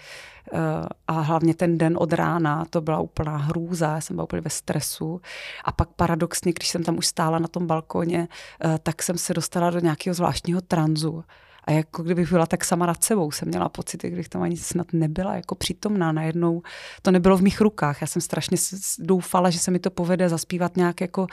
Eh, 0.53 0.59
a 1.07 1.21
hlavně 1.21 1.53
ten 1.53 1.77
den 1.77 1.97
od 1.99 2.13
rána, 2.13 2.65
to 2.69 2.81
byla 2.81 2.99
úplná 2.99 3.37
hrůza, 3.37 3.85
já 3.87 4.01
jsem 4.01 4.15
byla 4.15 4.23
úplně 4.23 4.41
ve 4.41 4.49
stresu. 4.49 5.21
A 5.63 5.71
pak 5.71 5.89
paradoxně, 5.89 6.53
když 6.53 6.67
jsem 6.67 6.83
tam 6.83 6.97
už 6.97 7.07
stála 7.07 7.39
na 7.39 7.47
tom 7.47 7.67
balkoně, 7.67 8.27
eh, 8.65 8.79
tak 8.83 9.03
jsem 9.03 9.17
se 9.17 9.33
dostala 9.33 9.69
do 9.69 9.79
nějakého 9.79 10.13
zvláštního 10.13 10.61
tranzu. 10.61 11.23
A 11.63 11.71
jako 11.71 12.03
kdybych 12.03 12.31
byla 12.31 12.45
tak 12.45 12.65
sama 12.65 12.85
nad 12.85 13.03
sebou, 13.03 13.31
jsem 13.31 13.47
měla 13.47 13.69
pocit, 13.69 14.03
kdybych 14.03 14.29
tam 14.29 14.41
ani 14.41 14.57
snad 14.57 14.87
nebyla 14.93 15.35
jako 15.35 15.55
přítomná. 15.55 16.11
Najednou 16.11 16.61
to 17.01 17.11
nebylo 17.11 17.37
v 17.37 17.41
mých 17.41 17.61
rukách. 17.61 18.01
Já 18.01 18.07
jsem 18.07 18.21
strašně 18.21 18.57
doufala, 18.99 19.49
že 19.49 19.59
se 19.59 19.71
mi 19.71 19.79
to 19.79 19.91
povede 19.91 20.29
zaspívat 20.29 20.77
nějak 20.77 21.01
jako 21.01 21.27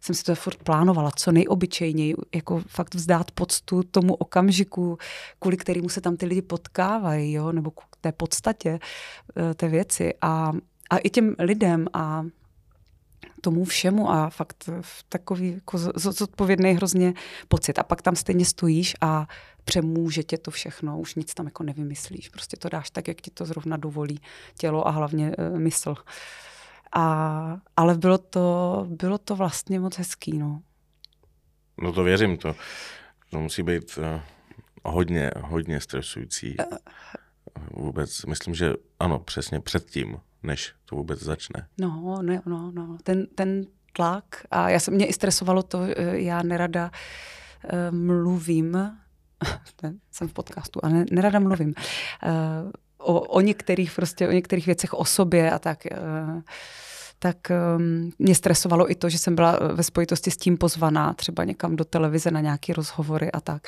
jsem 0.00 0.14
si 0.14 0.24
to 0.24 0.34
furt 0.34 0.62
plánovala, 0.62 1.10
co 1.16 1.32
nejobyčejněji, 1.32 2.14
jako 2.34 2.62
fakt 2.66 2.94
vzdát 2.94 3.30
poctu 3.30 3.82
tomu 3.82 4.14
okamžiku, 4.14 4.98
kvůli 5.38 5.56
kterému 5.56 5.88
se 5.88 6.00
tam 6.00 6.16
ty 6.16 6.26
lidi 6.26 6.42
potkávají, 6.42 7.32
jo, 7.32 7.52
nebo 7.52 7.70
k 7.70 7.96
té 8.00 8.12
podstatě 8.12 8.78
eh, 9.36 9.54
té 9.54 9.68
věci. 9.68 10.14
A, 10.20 10.52
a 10.90 10.98
i 10.98 11.10
těm 11.10 11.34
lidem 11.38 11.86
a 11.92 12.24
tomu 13.40 13.64
všemu 13.64 14.10
a 14.10 14.30
fakt 14.30 14.68
takový 15.08 15.52
jako 15.54 15.78
zodpovědný 15.94 16.72
hrozně 16.72 17.14
pocit. 17.48 17.78
A 17.78 17.82
pak 17.82 18.02
tam 18.02 18.16
stejně 18.16 18.44
stojíš 18.44 18.94
a 19.00 19.26
přemůže 19.64 20.22
tě 20.22 20.38
to 20.38 20.50
všechno, 20.50 20.98
už 20.98 21.14
nic 21.14 21.34
tam 21.34 21.46
jako 21.46 21.62
nevymyslíš. 21.62 22.28
Prostě 22.28 22.56
to 22.56 22.68
dáš 22.68 22.90
tak, 22.90 23.08
jak 23.08 23.20
ti 23.20 23.30
to 23.30 23.44
zrovna 23.44 23.76
dovolí 23.76 24.20
tělo 24.58 24.88
a 24.88 24.90
hlavně 24.90 25.34
e, 25.38 25.58
mysl. 25.58 25.94
A, 26.92 27.56
ale 27.76 27.94
bylo 27.98 28.18
to, 28.18 28.86
bylo 28.90 29.18
to 29.18 29.36
vlastně 29.36 29.80
moc 29.80 29.98
hezký, 29.98 30.38
no. 30.38 30.62
No 31.82 31.92
to 31.92 32.04
věřím, 32.04 32.36
to, 32.36 32.54
to 33.30 33.40
musí 33.40 33.62
být 33.62 33.98
uh, 33.98 34.20
hodně, 34.84 35.30
hodně 35.40 35.80
stresující. 35.80 36.56
Uh, 36.58 36.78
vůbec, 37.84 38.24
myslím, 38.24 38.54
že 38.54 38.72
ano, 39.00 39.18
přesně 39.18 39.60
předtím, 39.60 40.16
než 40.42 40.74
to 40.84 40.96
vůbec 40.96 41.22
začne. 41.22 41.66
No, 41.80 42.18
no, 42.22 42.42
no, 42.46 42.70
no. 42.74 42.98
Ten, 43.02 43.26
ten 43.34 43.66
tlak 43.92 44.24
a 44.50 44.68
já 44.68 44.80
jsem, 44.80 44.94
mě 44.94 45.06
i 45.06 45.12
stresovalo 45.12 45.62
to, 45.62 45.86
já 46.12 46.42
nerada 46.42 46.90
uh, 47.64 47.96
mluvím, 47.96 48.78
jsem 50.10 50.28
v 50.28 50.32
podcastu 50.32 50.80
a 50.82 50.88
ne, 50.88 51.04
nerada 51.10 51.38
mluvím, 51.38 51.68
uh, 51.68 52.70
o, 53.00 53.20
o 53.20 53.40
některých 53.40 53.92
prostě, 53.92 54.28
o 54.28 54.32
některých 54.32 54.66
věcech 54.66 54.94
o 54.94 55.04
sobě 55.04 55.50
a 55.50 55.58
tak. 55.58 55.78
Uh, 55.90 56.40
tak 57.22 57.36
um, 57.76 58.12
mě 58.18 58.34
stresovalo 58.34 58.90
i 58.90 58.94
to, 58.94 59.08
že 59.08 59.18
jsem 59.18 59.34
byla 59.34 59.58
ve 59.72 59.82
spojitosti 59.82 60.30
s 60.30 60.36
tím 60.36 60.58
pozvaná 60.58 61.12
třeba 61.12 61.44
někam 61.44 61.76
do 61.76 61.84
televize 61.84 62.30
na 62.30 62.40
nějaké 62.40 62.72
rozhovory 62.72 63.32
a 63.32 63.40
tak. 63.40 63.62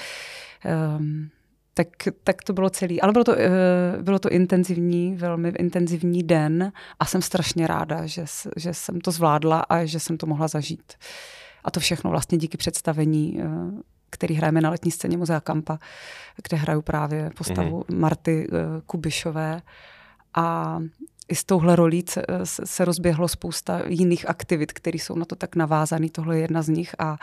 Um, 0.98 1.28
tak, 1.74 1.88
tak 2.24 2.42
to 2.42 2.52
bylo 2.52 2.70
celý. 2.70 3.00
Ale 3.00 3.12
bylo 3.12 3.24
to, 3.24 3.32
uh, 3.32 4.02
bylo 4.02 4.18
to 4.18 4.28
intenzivní, 4.28 5.16
velmi 5.16 5.48
intenzivní 5.48 6.22
den 6.22 6.72
a 7.00 7.04
jsem 7.04 7.22
strašně 7.22 7.66
ráda, 7.66 8.06
že, 8.06 8.24
že 8.56 8.74
jsem 8.74 9.00
to 9.00 9.10
zvládla 9.10 9.60
a 9.60 9.84
že 9.84 10.00
jsem 10.00 10.16
to 10.16 10.26
mohla 10.26 10.48
zažít. 10.48 10.92
A 11.64 11.70
to 11.70 11.80
všechno 11.80 12.10
vlastně 12.10 12.38
díky 12.38 12.56
představení, 12.56 13.40
uh, 13.44 13.80
který 14.12 14.34
hrajeme 14.34 14.60
na 14.60 14.70
letní 14.70 14.90
scéně 14.90 15.16
Muzea 15.16 15.40
Kampa, 15.40 15.78
kde 16.48 16.56
hraju 16.56 16.82
právě 16.82 17.30
postavu 17.36 17.80
mm-hmm. 17.80 17.98
Marty 17.98 18.48
uh, 18.48 18.58
Kubišové. 18.86 19.62
A 20.34 20.78
i 21.28 21.34
s 21.34 21.44
touhle 21.44 21.76
rolí 21.76 22.04
se 22.64 22.84
rozběhlo 22.84 23.28
spousta 23.28 23.82
jiných 23.86 24.28
aktivit, 24.28 24.72
které 24.72 24.98
jsou 24.98 25.16
na 25.16 25.24
to 25.24 25.36
tak 25.36 25.56
navázané. 25.56 26.08
Tohle 26.10 26.36
je 26.36 26.40
jedna 26.40 26.62
z 26.62 26.68
nich 26.68 26.94
a 26.98 27.16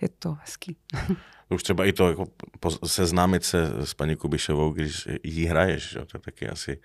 je 0.00 0.08
to 0.08 0.36
hezký. 0.40 0.76
Už 1.48 1.62
třeba 1.62 1.84
i 1.84 1.92
to 1.92 2.08
jako 2.08 2.24
seznámit 2.86 3.44
se 3.44 3.86
s 3.86 3.94
paní 3.94 4.16
Kubišovou, 4.16 4.70
když 4.70 5.08
jí 5.22 5.46
hraješ, 5.46 5.94
jo, 5.94 6.04
to 6.04 6.16
je 6.16 6.20
taky 6.20 6.48
asi 6.48 6.80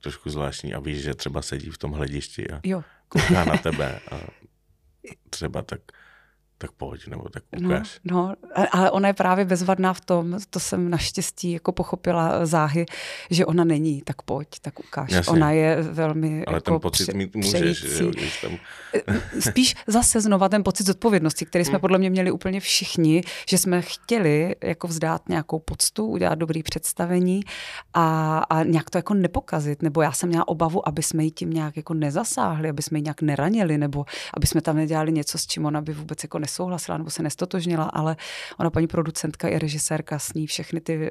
trošku 0.00 0.30
zvláštní 0.30 0.74
a 0.74 0.80
víš, 0.80 1.02
že 1.02 1.14
třeba 1.14 1.42
sedí 1.42 1.70
v 1.70 1.78
tom 1.78 1.92
hledišti 1.92 2.50
a 2.50 2.60
jo. 2.64 2.82
kouká 3.08 3.44
na 3.44 3.56
tebe 3.62 4.00
a 4.10 4.20
třeba 5.30 5.62
tak 5.62 5.80
tak 6.58 6.72
pojď, 6.72 7.06
nebo 7.06 7.28
tak 7.28 7.42
ukáž. 7.56 8.00
No, 8.04 8.28
no, 8.28 8.34
ale 8.70 8.90
ona 8.90 9.08
je 9.08 9.14
právě 9.14 9.44
bezvadná 9.44 9.92
v 9.92 10.00
tom, 10.00 10.38
to 10.50 10.60
jsem 10.60 10.90
naštěstí 10.90 11.52
jako 11.52 11.72
pochopila 11.72 12.46
záhy, 12.46 12.86
že 13.30 13.46
ona 13.46 13.64
není, 13.64 14.02
tak 14.02 14.22
pojď, 14.22 14.48
tak 14.62 14.80
ukáž. 14.80 15.10
Jasně. 15.10 15.32
Ona 15.32 15.50
je 15.50 15.82
velmi 15.82 16.44
Ale 16.44 16.56
jako 16.56 16.70
ten 16.70 16.80
pocit 16.80 17.04
pře- 17.04 17.16
mít 17.16 17.36
můžeš, 17.36 17.82
jo, 18.00 18.10
když 18.10 18.40
tam... 18.40 18.58
Eh, 18.94 19.40
spíš 19.40 19.74
zase 19.86 20.20
znova 20.20 20.48
ten 20.48 20.64
pocit 20.64 20.86
zodpovědnosti, 20.86 21.46
který 21.46 21.64
jsme 21.64 21.72
hmm. 21.74 21.80
podle 21.80 21.98
mě 21.98 22.10
měli 22.10 22.30
úplně 22.30 22.60
všichni, 22.60 23.22
že 23.48 23.58
jsme 23.58 23.82
chtěli 23.82 24.56
jako 24.62 24.88
vzdát 24.88 25.28
nějakou 25.28 25.58
poctu, 25.58 26.06
udělat 26.06 26.34
dobrý 26.34 26.62
představení 26.62 27.40
a, 27.94 28.38
a 28.38 28.62
nějak 28.62 28.90
to 28.90 28.98
jako 28.98 29.14
nepokazit, 29.14 29.82
nebo 29.82 30.02
já 30.02 30.12
jsem 30.12 30.28
měla 30.28 30.48
obavu, 30.48 30.88
aby 30.88 31.02
jsme 31.02 31.24
ji 31.24 31.30
tím 31.30 31.50
nějak 31.50 31.76
jako 31.76 31.94
nezasáhli, 31.94 32.68
aby 32.68 32.82
jsme 32.82 32.98
ji 32.98 33.02
nějak 33.02 33.22
neranili, 33.22 33.78
nebo 33.78 34.04
aby 34.34 34.46
jsme 34.46 34.60
tam 34.60 34.76
nedělali 34.76 35.12
něco, 35.12 35.38
s 35.38 35.46
čím 35.46 35.66
ona 35.66 35.80
by 35.80 35.92
vůbec 35.92 36.22
jako 36.22 36.38
nesouhlasila 36.44 36.98
nebo 36.98 37.10
se 37.10 37.22
nestotožnila, 37.22 37.84
ale 37.84 38.16
ona 38.58 38.70
paní 38.70 38.86
producentka 38.86 39.48
i 39.48 39.58
režisérka 39.58 40.18
s 40.18 40.34
ní 40.34 40.46
všechny 40.46 40.80
ty 40.80 40.98
uh, 40.98 41.08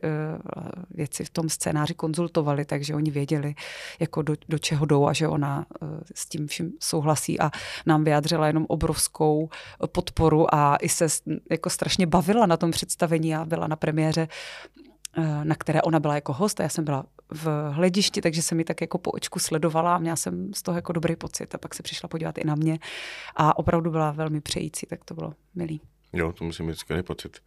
věci 0.91 1.25
v 1.25 1.29
tom 1.29 1.49
scénáři 1.49 1.93
konzultovali, 1.93 2.65
takže 2.65 2.95
oni 2.95 3.11
věděli, 3.11 3.55
jako 3.99 4.21
do, 4.21 4.35
do 4.49 4.59
čeho 4.59 4.85
jdou 4.85 5.07
a 5.07 5.13
že 5.13 5.27
ona 5.27 5.65
uh, 5.81 5.89
s 6.15 6.25
tím 6.29 6.47
vším 6.47 6.71
souhlasí 6.79 7.39
a 7.39 7.51
nám 7.85 8.03
vyjádřila 8.03 8.47
jenom 8.47 8.65
obrovskou 8.69 9.49
podporu 9.87 10.55
a 10.55 10.75
i 10.75 10.89
se 10.89 11.07
jako 11.51 11.69
strašně 11.69 12.07
bavila 12.07 12.45
na 12.45 12.57
tom 12.57 12.71
představení 12.71 13.35
a 13.35 13.45
byla 13.45 13.67
na 13.67 13.75
premiéře. 13.75 14.27
eh, 14.77 14.92
na 15.43 15.55
které 15.55 15.81
ona 15.81 15.99
byla 15.99 16.15
jako 16.15 16.33
host 16.33 16.59
a 16.59 16.63
já 16.63 16.69
jsem 16.69 16.85
byla 16.85 17.05
v 17.29 17.71
hledišti, 17.71 18.21
takže 18.21 18.41
jsem 18.41 18.57
mi 18.57 18.63
tak 18.63 18.81
jako 18.81 18.97
po 18.97 19.11
očku 19.11 19.39
sledovala 19.39 19.95
a 19.95 19.97
měla 19.97 20.15
jsem 20.15 20.53
z 20.53 20.61
toho 20.61 20.75
jako 20.75 20.93
dobrý 20.93 21.15
pocit 21.15 21.55
a 21.55 21.57
pak 21.57 21.75
se 21.75 21.83
přišla 21.83 22.09
podívat 22.09 22.37
i 22.37 22.43
na 22.43 22.55
mě 22.55 22.79
a 23.35 23.57
opravdu 23.57 23.91
byla 23.91 24.11
velmi 24.11 24.41
přející, 24.41 24.85
tak 24.85 25.03
to 25.05 25.13
bylo 25.13 25.33
milý. 25.55 25.81
Jo, 26.13 26.31
to 26.31 26.43
musím 26.43 26.65
mít 26.65 26.79
skvělý 26.79 27.03
pocit. 27.03 27.37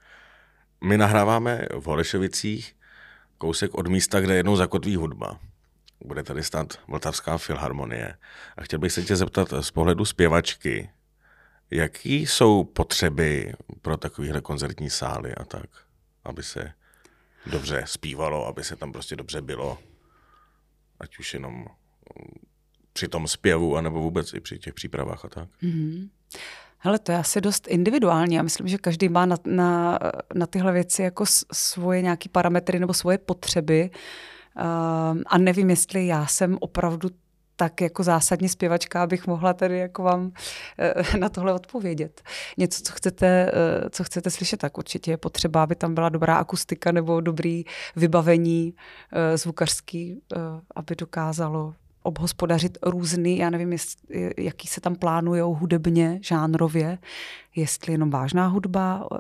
My 0.85 0.99
nahráváme 0.99 1.67
v 1.79 1.85
Holešovicích 1.85 2.77
kousek 3.39 3.75
od 3.75 3.87
místa, 3.87 4.21
kde 4.21 4.35
jednou 4.35 4.57
zakotví 4.57 4.97
hudba. 4.97 5.39
Bude 6.05 6.23
tady 6.23 6.43
stát 6.43 6.79
Vltavská 6.89 7.39
filharmonie. 7.39 8.15
A 8.57 8.63
chtěl 8.63 8.79
bych 8.79 8.93
se 8.93 9.03
tě 9.03 9.17
zeptat 9.17 9.49
z 9.61 9.71
pohledu 9.71 10.05
zpěvačky, 10.05 10.91
Jaký 11.71 12.27
jsou 12.27 12.65
potřeby 12.65 13.53
pro 13.83 13.97
takovéhle 13.97 14.41
koncertní 14.41 14.91
sály 14.91 15.35
a 15.35 15.45
tak, 15.45 15.67
aby 16.25 16.43
se 16.43 16.73
dobře 17.51 17.83
zpívalo, 17.87 18.47
aby 18.47 18.65
se 18.65 18.77
tam 18.77 18.93
prostě 18.93 19.17
dobře 19.17 19.43
bylo, 19.43 19.79
ať 21.01 21.19
už 21.19 21.35
jenom 21.35 21.55
mm, 21.55 21.67
při 22.93 23.09
tom 23.09 23.29
zpěvu, 23.29 23.77
anebo 23.77 24.01
vůbec 24.01 24.35
i 24.35 24.41
při 24.41 24.59
těch 24.59 24.75
přípravách 24.75 25.25
a 25.25 25.29
tak? 25.29 25.49
Mm-hmm. 25.63 26.09
Hele, 26.79 26.99
to 26.99 27.13
je 27.13 27.19
asi 27.19 27.41
dost 27.41 27.69
individuální. 27.69 28.35
Já 28.35 28.43
myslím, 28.43 28.69
že 28.69 28.79
každý 28.79 29.09
má 29.09 29.27
na, 29.27 29.37
na, 29.45 29.99
na 30.35 30.47
tyhle 30.47 30.73
věci 30.73 31.03
jako 31.03 31.25
svoje 31.53 32.03
nějaké 32.03 32.29
parametry 32.29 32.79
nebo 32.79 32.95
svoje 32.95 33.19
potřeby. 33.19 33.91
Uh, 34.57 35.23
a 35.27 35.39
nevím, 35.39 35.71
jestli 35.71 36.07
já 36.07 36.27
jsem 36.27 36.59
opravdu 36.61 37.09
tak 37.57 37.81
jako 37.81 38.03
zásadní 38.03 38.49
zpěvačka, 38.49 39.03
abych 39.03 39.27
mohla 39.27 39.53
tady 39.53 39.79
jako 39.79 40.03
vám 40.03 40.33
eh, 40.79 41.19
na 41.19 41.29
tohle 41.29 41.53
odpovědět. 41.53 42.23
Něco, 42.57 42.83
co 42.83 42.93
chcete, 42.93 43.27
eh, 43.27 43.91
co 43.91 44.05
chcete 44.05 44.31
slyšet, 44.31 44.57
tak 44.57 44.79
určitě 44.79 45.11
je 45.11 45.17
potřeba, 45.17 45.63
aby 45.63 45.75
tam 45.75 45.95
byla 45.95 46.09
dobrá 46.09 46.37
akustika 46.37 46.93
nebo 46.93 47.21
dobrý 47.21 47.65
vybavení 47.97 48.75
eh, 49.13 49.39
zvukařský, 49.39 50.23
aby 50.75 50.97
dokázalo 50.97 51.75
obhospodařit 52.03 52.79
různý, 52.83 53.39
já 53.39 53.51
nevím, 53.51 53.79
jaký 54.39 54.69
se 54.69 54.81
tam 54.81 54.97
plánují 54.97 55.41
hudebně, 55.41 56.19
žánrově, 56.23 56.99
jestli 57.57 57.93
jenom 57.93 58.11
vážná 58.11 58.47
hudba, 58.47 59.09
eh, 59.15 59.19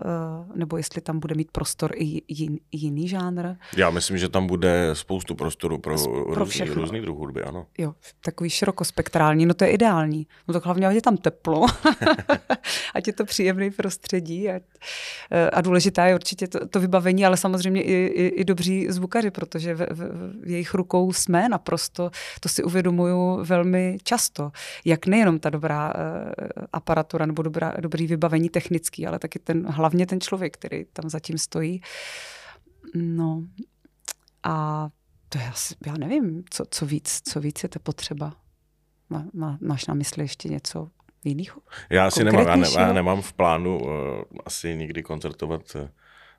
nebo 0.55 0.77
jestli 0.77 1.01
tam 1.01 1.21
bude 1.21 1.35
mít 1.35 1.51
prostor 1.51 1.93
i 1.95 2.23
jin, 2.29 2.59
jiný 2.73 3.09
žánr. 3.09 3.49
Já 3.77 3.91
myslím, 3.91 4.19
že 4.19 4.29
tam 4.29 4.47
bude 4.47 4.91
spoustu 4.93 5.35
prostoru 5.35 5.79
pro, 5.79 5.97
pro 6.05 6.35
různý, 6.35 6.67
různý 6.67 7.01
druh 7.01 7.19
hudby, 7.19 7.43
ano. 7.43 7.67
Jo, 7.79 7.95
takový 8.25 8.51
širokospektrální, 8.51 9.47
no 9.47 9.55
to 9.55 9.65
je 9.65 9.71
ideální. 9.71 10.27
No 10.49 10.55
to 10.55 10.61
hlavně, 10.65 10.87
ať 10.87 10.95
je 10.95 11.03
tam 11.03 11.17
teplo, 11.17 11.67
ať 12.95 13.07
je 13.07 13.13
to 13.13 13.25
příjemný 13.25 13.71
prostředí. 13.71 14.51
Ať, 14.51 14.63
eh, 15.31 15.51
a 15.51 15.61
důležité 15.61 16.09
je 16.09 16.15
určitě 16.15 16.47
to, 16.47 16.69
to 16.69 16.81
vybavení, 16.81 17.27
ale 17.27 17.37
samozřejmě 17.37 17.83
i, 17.83 17.93
i, 17.93 18.27
i 18.27 18.45
dobří 18.45 18.87
zvukaři, 18.91 19.31
protože 19.31 19.75
v, 19.75 19.87
v, 19.91 20.01
v 20.45 20.51
jejich 20.51 20.75
rukou 20.75 21.13
jsme 21.13 21.49
naprosto, 21.49 22.11
to 22.41 22.49
si 22.49 22.63
uvědomuju 22.63 23.45
velmi 23.45 23.99
často. 24.03 24.53
Jak 24.85 25.07
nejenom 25.07 25.39
ta 25.39 25.51
dobrá 25.51 25.95
uh, 25.95 26.03
aparatura 26.73 27.27
nebo 27.27 27.43
dobrá, 27.43 27.75
dobrý 27.81 28.07
vybavení, 28.07 28.26
vybavení 28.27 28.49
technický, 28.49 29.07
ale 29.07 29.19
taky 29.19 29.39
ten, 29.39 29.67
hlavně 29.67 30.07
ten 30.07 30.21
člověk, 30.21 30.55
který 30.55 30.85
tam 30.85 31.11
zatím 31.11 31.39
stojí. 31.39 31.81
No 32.95 33.43
a 34.43 34.89
to 35.29 35.39
je 35.39 35.45
asi, 35.49 35.75
já 35.87 35.97
nevím, 35.97 36.45
co, 36.51 36.65
co 36.71 36.87
víc, 36.87 37.21
co 37.29 37.41
víc 37.41 37.63
je 37.63 37.69
to 37.69 37.79
potřeba. 37.79 38.37
Má, 39.11 39.25
má, 39.33 39.59
máš 39.61 39.87
na 39.87 39.95
mysli 39.95 40.25
ještě 40.25 40.49
něco 40.49 40.89
jiného? 41.25 41.61
Já 41.91 42.07
asi 42.07 42.25
nemám, 42.25 42.47
já, 42.47 42.57
ne, 42.57 42.69
já 42.79 42.93
nemám 42.93 43.23
v 43.23 43.33
plánu 43.33 43.79
uh, 43.79 43.91
asi 44.45 44.77
nikdy 44.77 45.03
koncertovat 45.03 45.75
uh, 45.75 45.89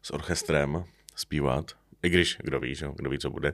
s 0.01 0.11
orchestrem, 0.11 0.83
zpívat. 1.15 1.71
I 2.03 2.09
když, 2.09 2.37
kdo 2.43 2.59
ví, 2.59 2.75
že? 2.75 2.87
kdo 2.95 3.09
ví, 3.09 3.19
co 3.19 3.29
bude 3.29 3.53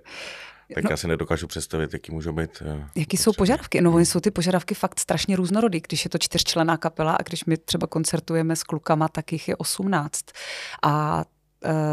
tak 0.75 0.83
no, 0.83 0.89
já 0.89 0.97
si 0.97 1.07
nedokážu 1.07 1.47
představit, 1.47 1.93
jaký 1.93 2.11
můžou 2.11 2.33
být. 2.33 2.61
Uh, 2.61 2.83
Jaký 2.95 3.17
jsou 3.17 3.33
požadavky? 3.33 3.81
No, 3.81 3.93
oni 3.93 4.05
jsou 4.05 4.19
ty 4.19 4.31
požadavky 4.31 4.75
fakt 4.75 4.99
strašně 4.99 5.35
různorodý. 5.35 5.81
Když 5.87 6.03
je 6.03 6.09
to 6.09 6.17
čtyřčlená 6.17 6.77
kapela 6.77 7.13
a 7.13 7.23
když 7.23 7.45
my 7.45 7.57
třeba 7.57 7.87
koncertujeme 7.87 8.55
s 8.55 8.63
klukama, 8.63 9.07
tak 9.07 9.31
jich 9.31 9.47
je 9.47 9.55
osmnáct. 9.55 10.25
A 10.83 11.25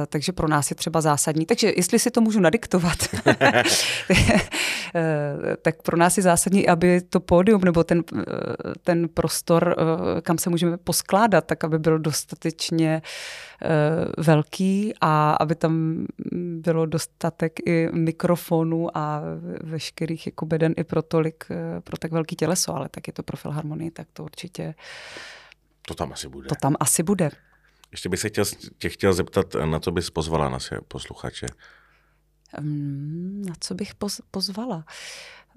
takže 0.07 0.33
pro 0.33 0.49
nás 0.49 0.71
je 0.71 0.77
třeba 0.77 1.01
zásadní. 1.01 1.47
Takže 1.47 1.73
jestli 1.77 1.99
si 1.99 2.11
to 2.11 2.21
můžu 2.21 2.41
nadiktovat, 2.41 2.99
Eh, 4.95 5.57
tak 5.63 5.83
pro 5.83 5.97
nás 5.97 6.17
je 6.17 6.23
zásadní, 6.23 6.69
aby 6.69 7.01
to 7.01 7.21
pódium 7.21 7.61
nebo 7.65 7.85
ten, 7.85 8.03
eh, 8.19 8.23
ten 8.83 9.09
prostor, 9.09 9.77
eh, 9.79 10.21
kam 10.21 10.39
se 10.39 10.51
můžeme 10.51 10.77
poskládat, 10.77 11.47
tak 11.47 11.65
aby 11.65 11.79
byl 11.79 11.99
dostatečně 11.99 13.03
velký 14.19 14.95
a 15.01 15.33
aby 15.33 15.55
tam 15.55 16.07
bylo 16.57 16.87
dostatek 16.87 17.53
i 17.67 17.89
mikrofonů 17.93 18.97
a 18.97 19.23
veškerých 19.63 20.27
jako 20.27 20.47
beden 20.47 20.75
i 20.77 20.85
pro 20.85 21.03
tolik, 21.03 21.45
pro 21.85 21.97
tak 21.97 22.13
velký 22.13 22.37
těleso, 22.37 22.75
ale 22.77 22.89
tak 22.89 23.07
je 23.07 23.13
to 23.13 23.23
pro 23.23 23.37
filharmonii, 23.37 23.91
tak 23.91 24.07
to 24.13 24.25
určitě 24.25 24.75
to 25.89 25.95
tam 25.95 26.13
asi 26.13 26.29
bude. 26.29 26.49
To 26.49 26.55
tam 26.55 26.77
asi 26.81 27.03
bude. 27.03 27.31
Ještě 27.93 28.09
bych 28.09 28.21
se 28.21 28.29
chtěl, 28.29 28.45
tě 28.79 28.89
chtěl 28.89 29.13
zeptat, 29.13 29.55
na 29.65 29.81
co 29.81 29.93
bys 29.93 30.11
pozvala 30.11 30.49
na 30.49 30.59
posluchače? 30.89 31.47
na 33.47 33.55
co 33.61 33.75
bych 33.75 33.95
poz, 33.95 34.21
pozvala? 34.31 34.85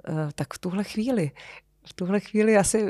Eh, 0.09 0.29
tak 0.35 0.53
v 0.53 0.59
tuhle 0.59 0.83
chvíli. 0.83 1.31
V 1.85 1.93
tuhle 1.93 2.19
chvíli 2.19 2.57
asi 2.57 2.85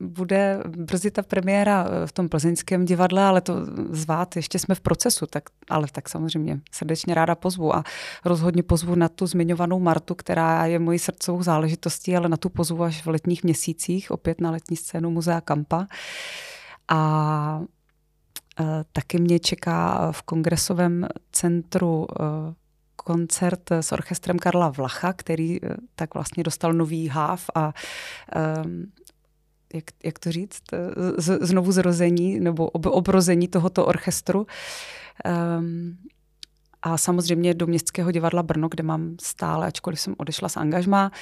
bude 0.00 0.62
brzy 0.68 1.10
ta 1.10 1.22
premiéra 1.22 1.86
eh, 1.86 2.06
v 2.06 2.12
tom 2.12 2.28
plzeňském 2.28 2.84
divadle, 2.84 3.22
ale 3.22 3.40
to 3.40 3.54
zvát, 3.90 4.36
ještě 4.36 4.58
jsme 4.58 4.74
v 4.74 4.80
procesu, 4.80 5.26
tak, 5.26 5.44
ale 5.68 5.86
tak 5.92 6.08
samozřejmě 6.08 6.60
srdečně 6.72 7.14
ráda 7.14 7.34
pozvu 7.34 7.76
a 7.76 7.84
rozhodně 8.24 8.62
pozvu 8.62 8.94
na 8.94 9.08
tu 9.08 9.26
zmiňovanou 9.26 9.80
Martu, 9.80 10.14
která 10.14 10.66
je 10.66 10.78
mojí 10.78 10.98
srdcovou 10.98 11.42
záležitostí, 11.42 12.16
ale 12.16 12.28
na 12.28 12.36
tu 12.36 12.48
pozvu 12.48 12.82
až 12.82 13.04
v 13.04 13.08
letních 13.08 13.44
měsících, 13.44 14.10
opět 14.10 14.40
na 14.40 14.50
letní 14.50 14.76
scénu 14.76 15.10
Muzea 15.10 15.40
Kampa. 15.40 15.86
A 16.88 17.62
taky 18.92 19.18
mě 19.18 19.38
čeká 19.38 20.12
v 20.12 20.22
kongresovém 20.22 21.06
centru 21.32 22.06
koncert 23.04 23.70
s 23.72 23.92
orchestrem 23.92 24.38
Karla 24.38 24.68
Vlacha, 24.68 25.12
který 25.12 25.64
eh, 25.64 25.76
tak 25.94 26.14
vlastně 26.14 26.42
dostal 26.42 26.72
nový 26.72 27.08
háv 27.08 27.50
a 27.54 27.74
um, 28.64 28.92
jak, 29.74 29.84
jak 30.04 30.18
to 30.18 30.32
říct, 30.32 30.62
z, 31.18 31.38
znovu 31.40 31.72
zrození 31.72 32.40
nebo 32.40 32.70
ob, 32.70 32.86
obrození 32.86 33.48
tohoto 33.48 33.86
orchestru. 33.86 34.46
Um, 35.58 35.98
a 36.82 36.98
samozřejmě 36.98 37.54
do 37.54 37.66
Městského 37.66 38.10
divadla 38.10 38.42
Brno, 38.42 38.68
kde 38.68 38.82
mám 38.82 39.16
stále, 39.20 39.66
ačkoliv 39.66 40.00
jsem 40.00 40.14
odešla 40.18 40.48
z 40.48 40.56
angažma, 40.56 41.12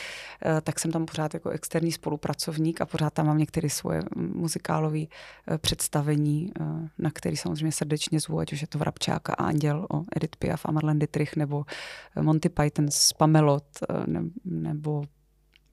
eh, 0.44 0.61
tak 0.61 0.81
jsem 0.81 0.92
tam 0.92 1.07
pořád 1.07 1.35
jako 1.35 1.51
externí 1.51 1.92
spolupracovník 1.92 2.81
a 2.81 2.87
pořád 2.87 3.12
tam 3.12 3.27
mám 3.27 3.38
některé 3.38 3.71
svoje 3.71 4.03
muzikálové 4.16 5.01
eh, 5.01 5.59
představení, 5.59 6.53
eh, 6.61 6.64
na 6.99 7.11
který 7.11 7.37
samozřejmě 7.37 7.73
srdečně 7.73 8.21
zvu, 8.21 8.38
ať 8.38 8.53
už 8.53 8.61
je 8.61 8.66
to 8.66 8.79
Vrabčák 8.79 9.31
a 9.31 9.33
Anděl 9.33 9.87
o 9.92 10.05
Edith 10.16 10.37
Piaf 10.37 10.61
a 10.64 10.73
Marlene 10.73 10.99
Dietrich, 10.99 11.37
nebo 11.37 11.64
Monty 12.21 12.49
Python 12.49 12.90
s 12.90 13.12
Pamelot, 13.12 13.64
nebo 14.44 15.05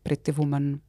Pretty 0.04 0.32
Woman 0.32 0.80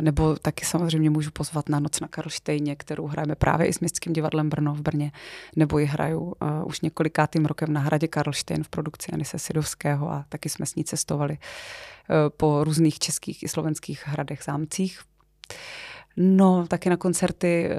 nebo 0.00 0.36
taky 0.36 0.64
samozřejmě 0.64 1.10
můžu 1.10 1.30
pozvat 1.30 1.68
na 1.68 1.80
Noc 1.80 2.00
na 2.00 2.08
Karlštejně, 2.08 2.76
kterou 2.76 3.06
hrajeme 3.06 3.34
právě 3.34 3.66
i 3.66 3.72
s 3.72 3.80
Městským 3.80 4.12
divadlem 4.12 4.50
Brno 4.50 4.74
v 4.74 4.80
Brně, 4.80 5.12
nebo 5.56 5.78
ji 5.78 5.86
hraju 5.86 6.20
uh, 6.20 6.32
už 6.64 6.80
několikátým 6.80 7.46
rokem 7.46 7.72
na 7.72 7.80
hradě 7.80 8.08
Karlštejn 8.08 8.64
v 8.64 8.68
produkci 8.68 9.12
Anise 9.12 9.38
Sidovského 9.38 10.10
a 10.10 10.24
taky 10.28 10.48
jsme 10.48 10.66
s 10.66 10.74
ní 10.74 10.84
cestovali 10.84 11.32
uh, 11.32 12.16
po 12.36 12.64
různých 12.64 12.98
českých 12.98 13.42
i 13.42 13.48
slovenských 13.48 14.08
hradech, 14.08 14.42
zámcích. 14.44 15.00
No, 16.16 16.66
taky 16.66 16.90
na 16.90 16.96
koncerty 16.96 17.70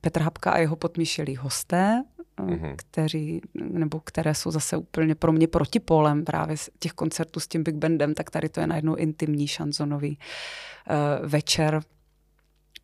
Petr 0.00 0.20
Habka 0.20 0.50
a 0.50 0.58
jeho 0.58 0.76
podmíšelí 0.76 1.36
hosté, 1.36 2.02
mm-hmm. 2.38 2.74
kteří, 2.76 3.40
nebo 3.54 4.00
které 4.00 4.34
jsou 4.34 4.50
zase 4.50 4.76
úplně 4.76 5.14
pro 5.14 5.32
mě 5.32 5.48
protipolem 5.48 6.24
právě 6.24 6.56
z 6.56 6.70
těch 6.78 6.92
koncertů 6.92 7.40
s 7.40 7.48
tím 7.48 7.62
Big 7.62 7.74
Bandem, 7.74 8.14
tak 8.14 8.30
tady 8.30 8.48
to 8.48 8.60
je 8.60 8.66
najednou 8.66 8.94
intimní 8.94 9.48
šanzonový 9.48 10.18
uh, 10.18 11.28
večer 11.28 11.82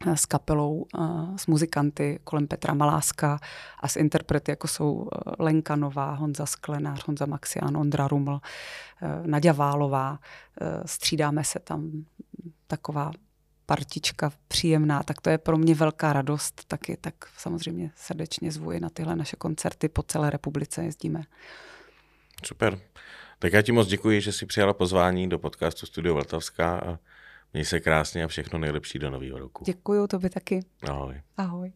uh, 0.07 0.15
s 0.15 0.27
kapelou, 0.27 0.87
uh, 0.99 1.37
s 1.37 1.47
muzikanty 1.47 2.21
kolem 2.25 2.47
Petra 2.47 2.75
Maláska 2.75 3.39
a 3.81 3.89
s 3.89 3.97
interprety, 3.97 4.53
jako 4.53 4.69
jsou 4.69 5.09
Lenka 5.39 5.77
Nová, 5.77 6.15
Honza 6.15 6.47
Sklenář, 6.47 7.07
Honza 7.07 7.27
Maxián, 7.27 7.77
Ondra 7.77 8.09
Ruml, 8.09 8.41
Nadia 9.27 9.53
Válová. 9.53 10.19
Střídáme 10.85 11.45
se 11.45 11.59
tam 11.59 12.05
taková 12.67 13.11
partička 13.71 14.33
příjemná, 14.49 15.03
tak 15.03 15.21
to 15.21 15.31
je 15.31 15.39
pro 15.39 15.59
mě 15.59 15.75
velká 15.75 16.13
radost 16.13 16.65
taky, 16.69 16.97
tak 17.01 17.15
samozřejmě 17.39 17.91
srdečně 17.97 18.53
zvuji 18.53 18.81
na 18.81 18.91
tyhle 18.91 19.17
naše 19.17 19.37
koncerty 19.37 19.89
po 19.89 20.03
celé 20.03 20.31
republice 20.31 20.85
jezdíme. 20.85 21.23
Super. 22.45 22.79
Tak 23.39 23.53
já 23.53 23.63
ti 23.63 23.73
moc 23.73 23.89
děkuji, 23.89 24.21
že 24.21 24.33
jsi 24.33 24.47
přijala 24.47 24.73
pozvání 24.73 25.29
do 25.29 25.39
podcastu 25.39 25.87
Studio 25.87 26.15
Vltavská 26.15 26.79
a 26.79 26.99
měj 27.53 27.65
se 27.65 27.81
krásně 27.81 28.25
a 28.25 28.29
všechno 28.29 28.59
nejlepší 28.59 28.99
do 28.99 29.11
nového 29.11 29.39
roku. 29.39 29.65
Děkuju, 29.65 30.07
to 30.07 30.19
by 30.19 30.31
taky. 30.31 30.61
Ahoj. 30.89 31.21
Ahoj. 31.37 31.73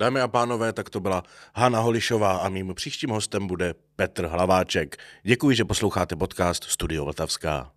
Dámy 0.00 0.20
a 0.20 0.28
pánové, 0.28 0.72
tak 0.72 0.90
to 0.90 1.00
byla 1.00 1.22
Hana 1.54 1.80
Holišová 1.80 2.36
a 2.36 2.48
mým 2.48 2.74
příštím 2.74 3.10
hostem 3.10 3.46
bude 3.46 3.74
Petr 3.96 4.26
Hlaváček. 4.26 4.96
Děkuji, 5.22 5.56
že 5.56 5.64
posloucháte 5.64 6.16
podcast 6.16 6.64
Studio 6.64 7.04
Vltavská. 7.04 7.70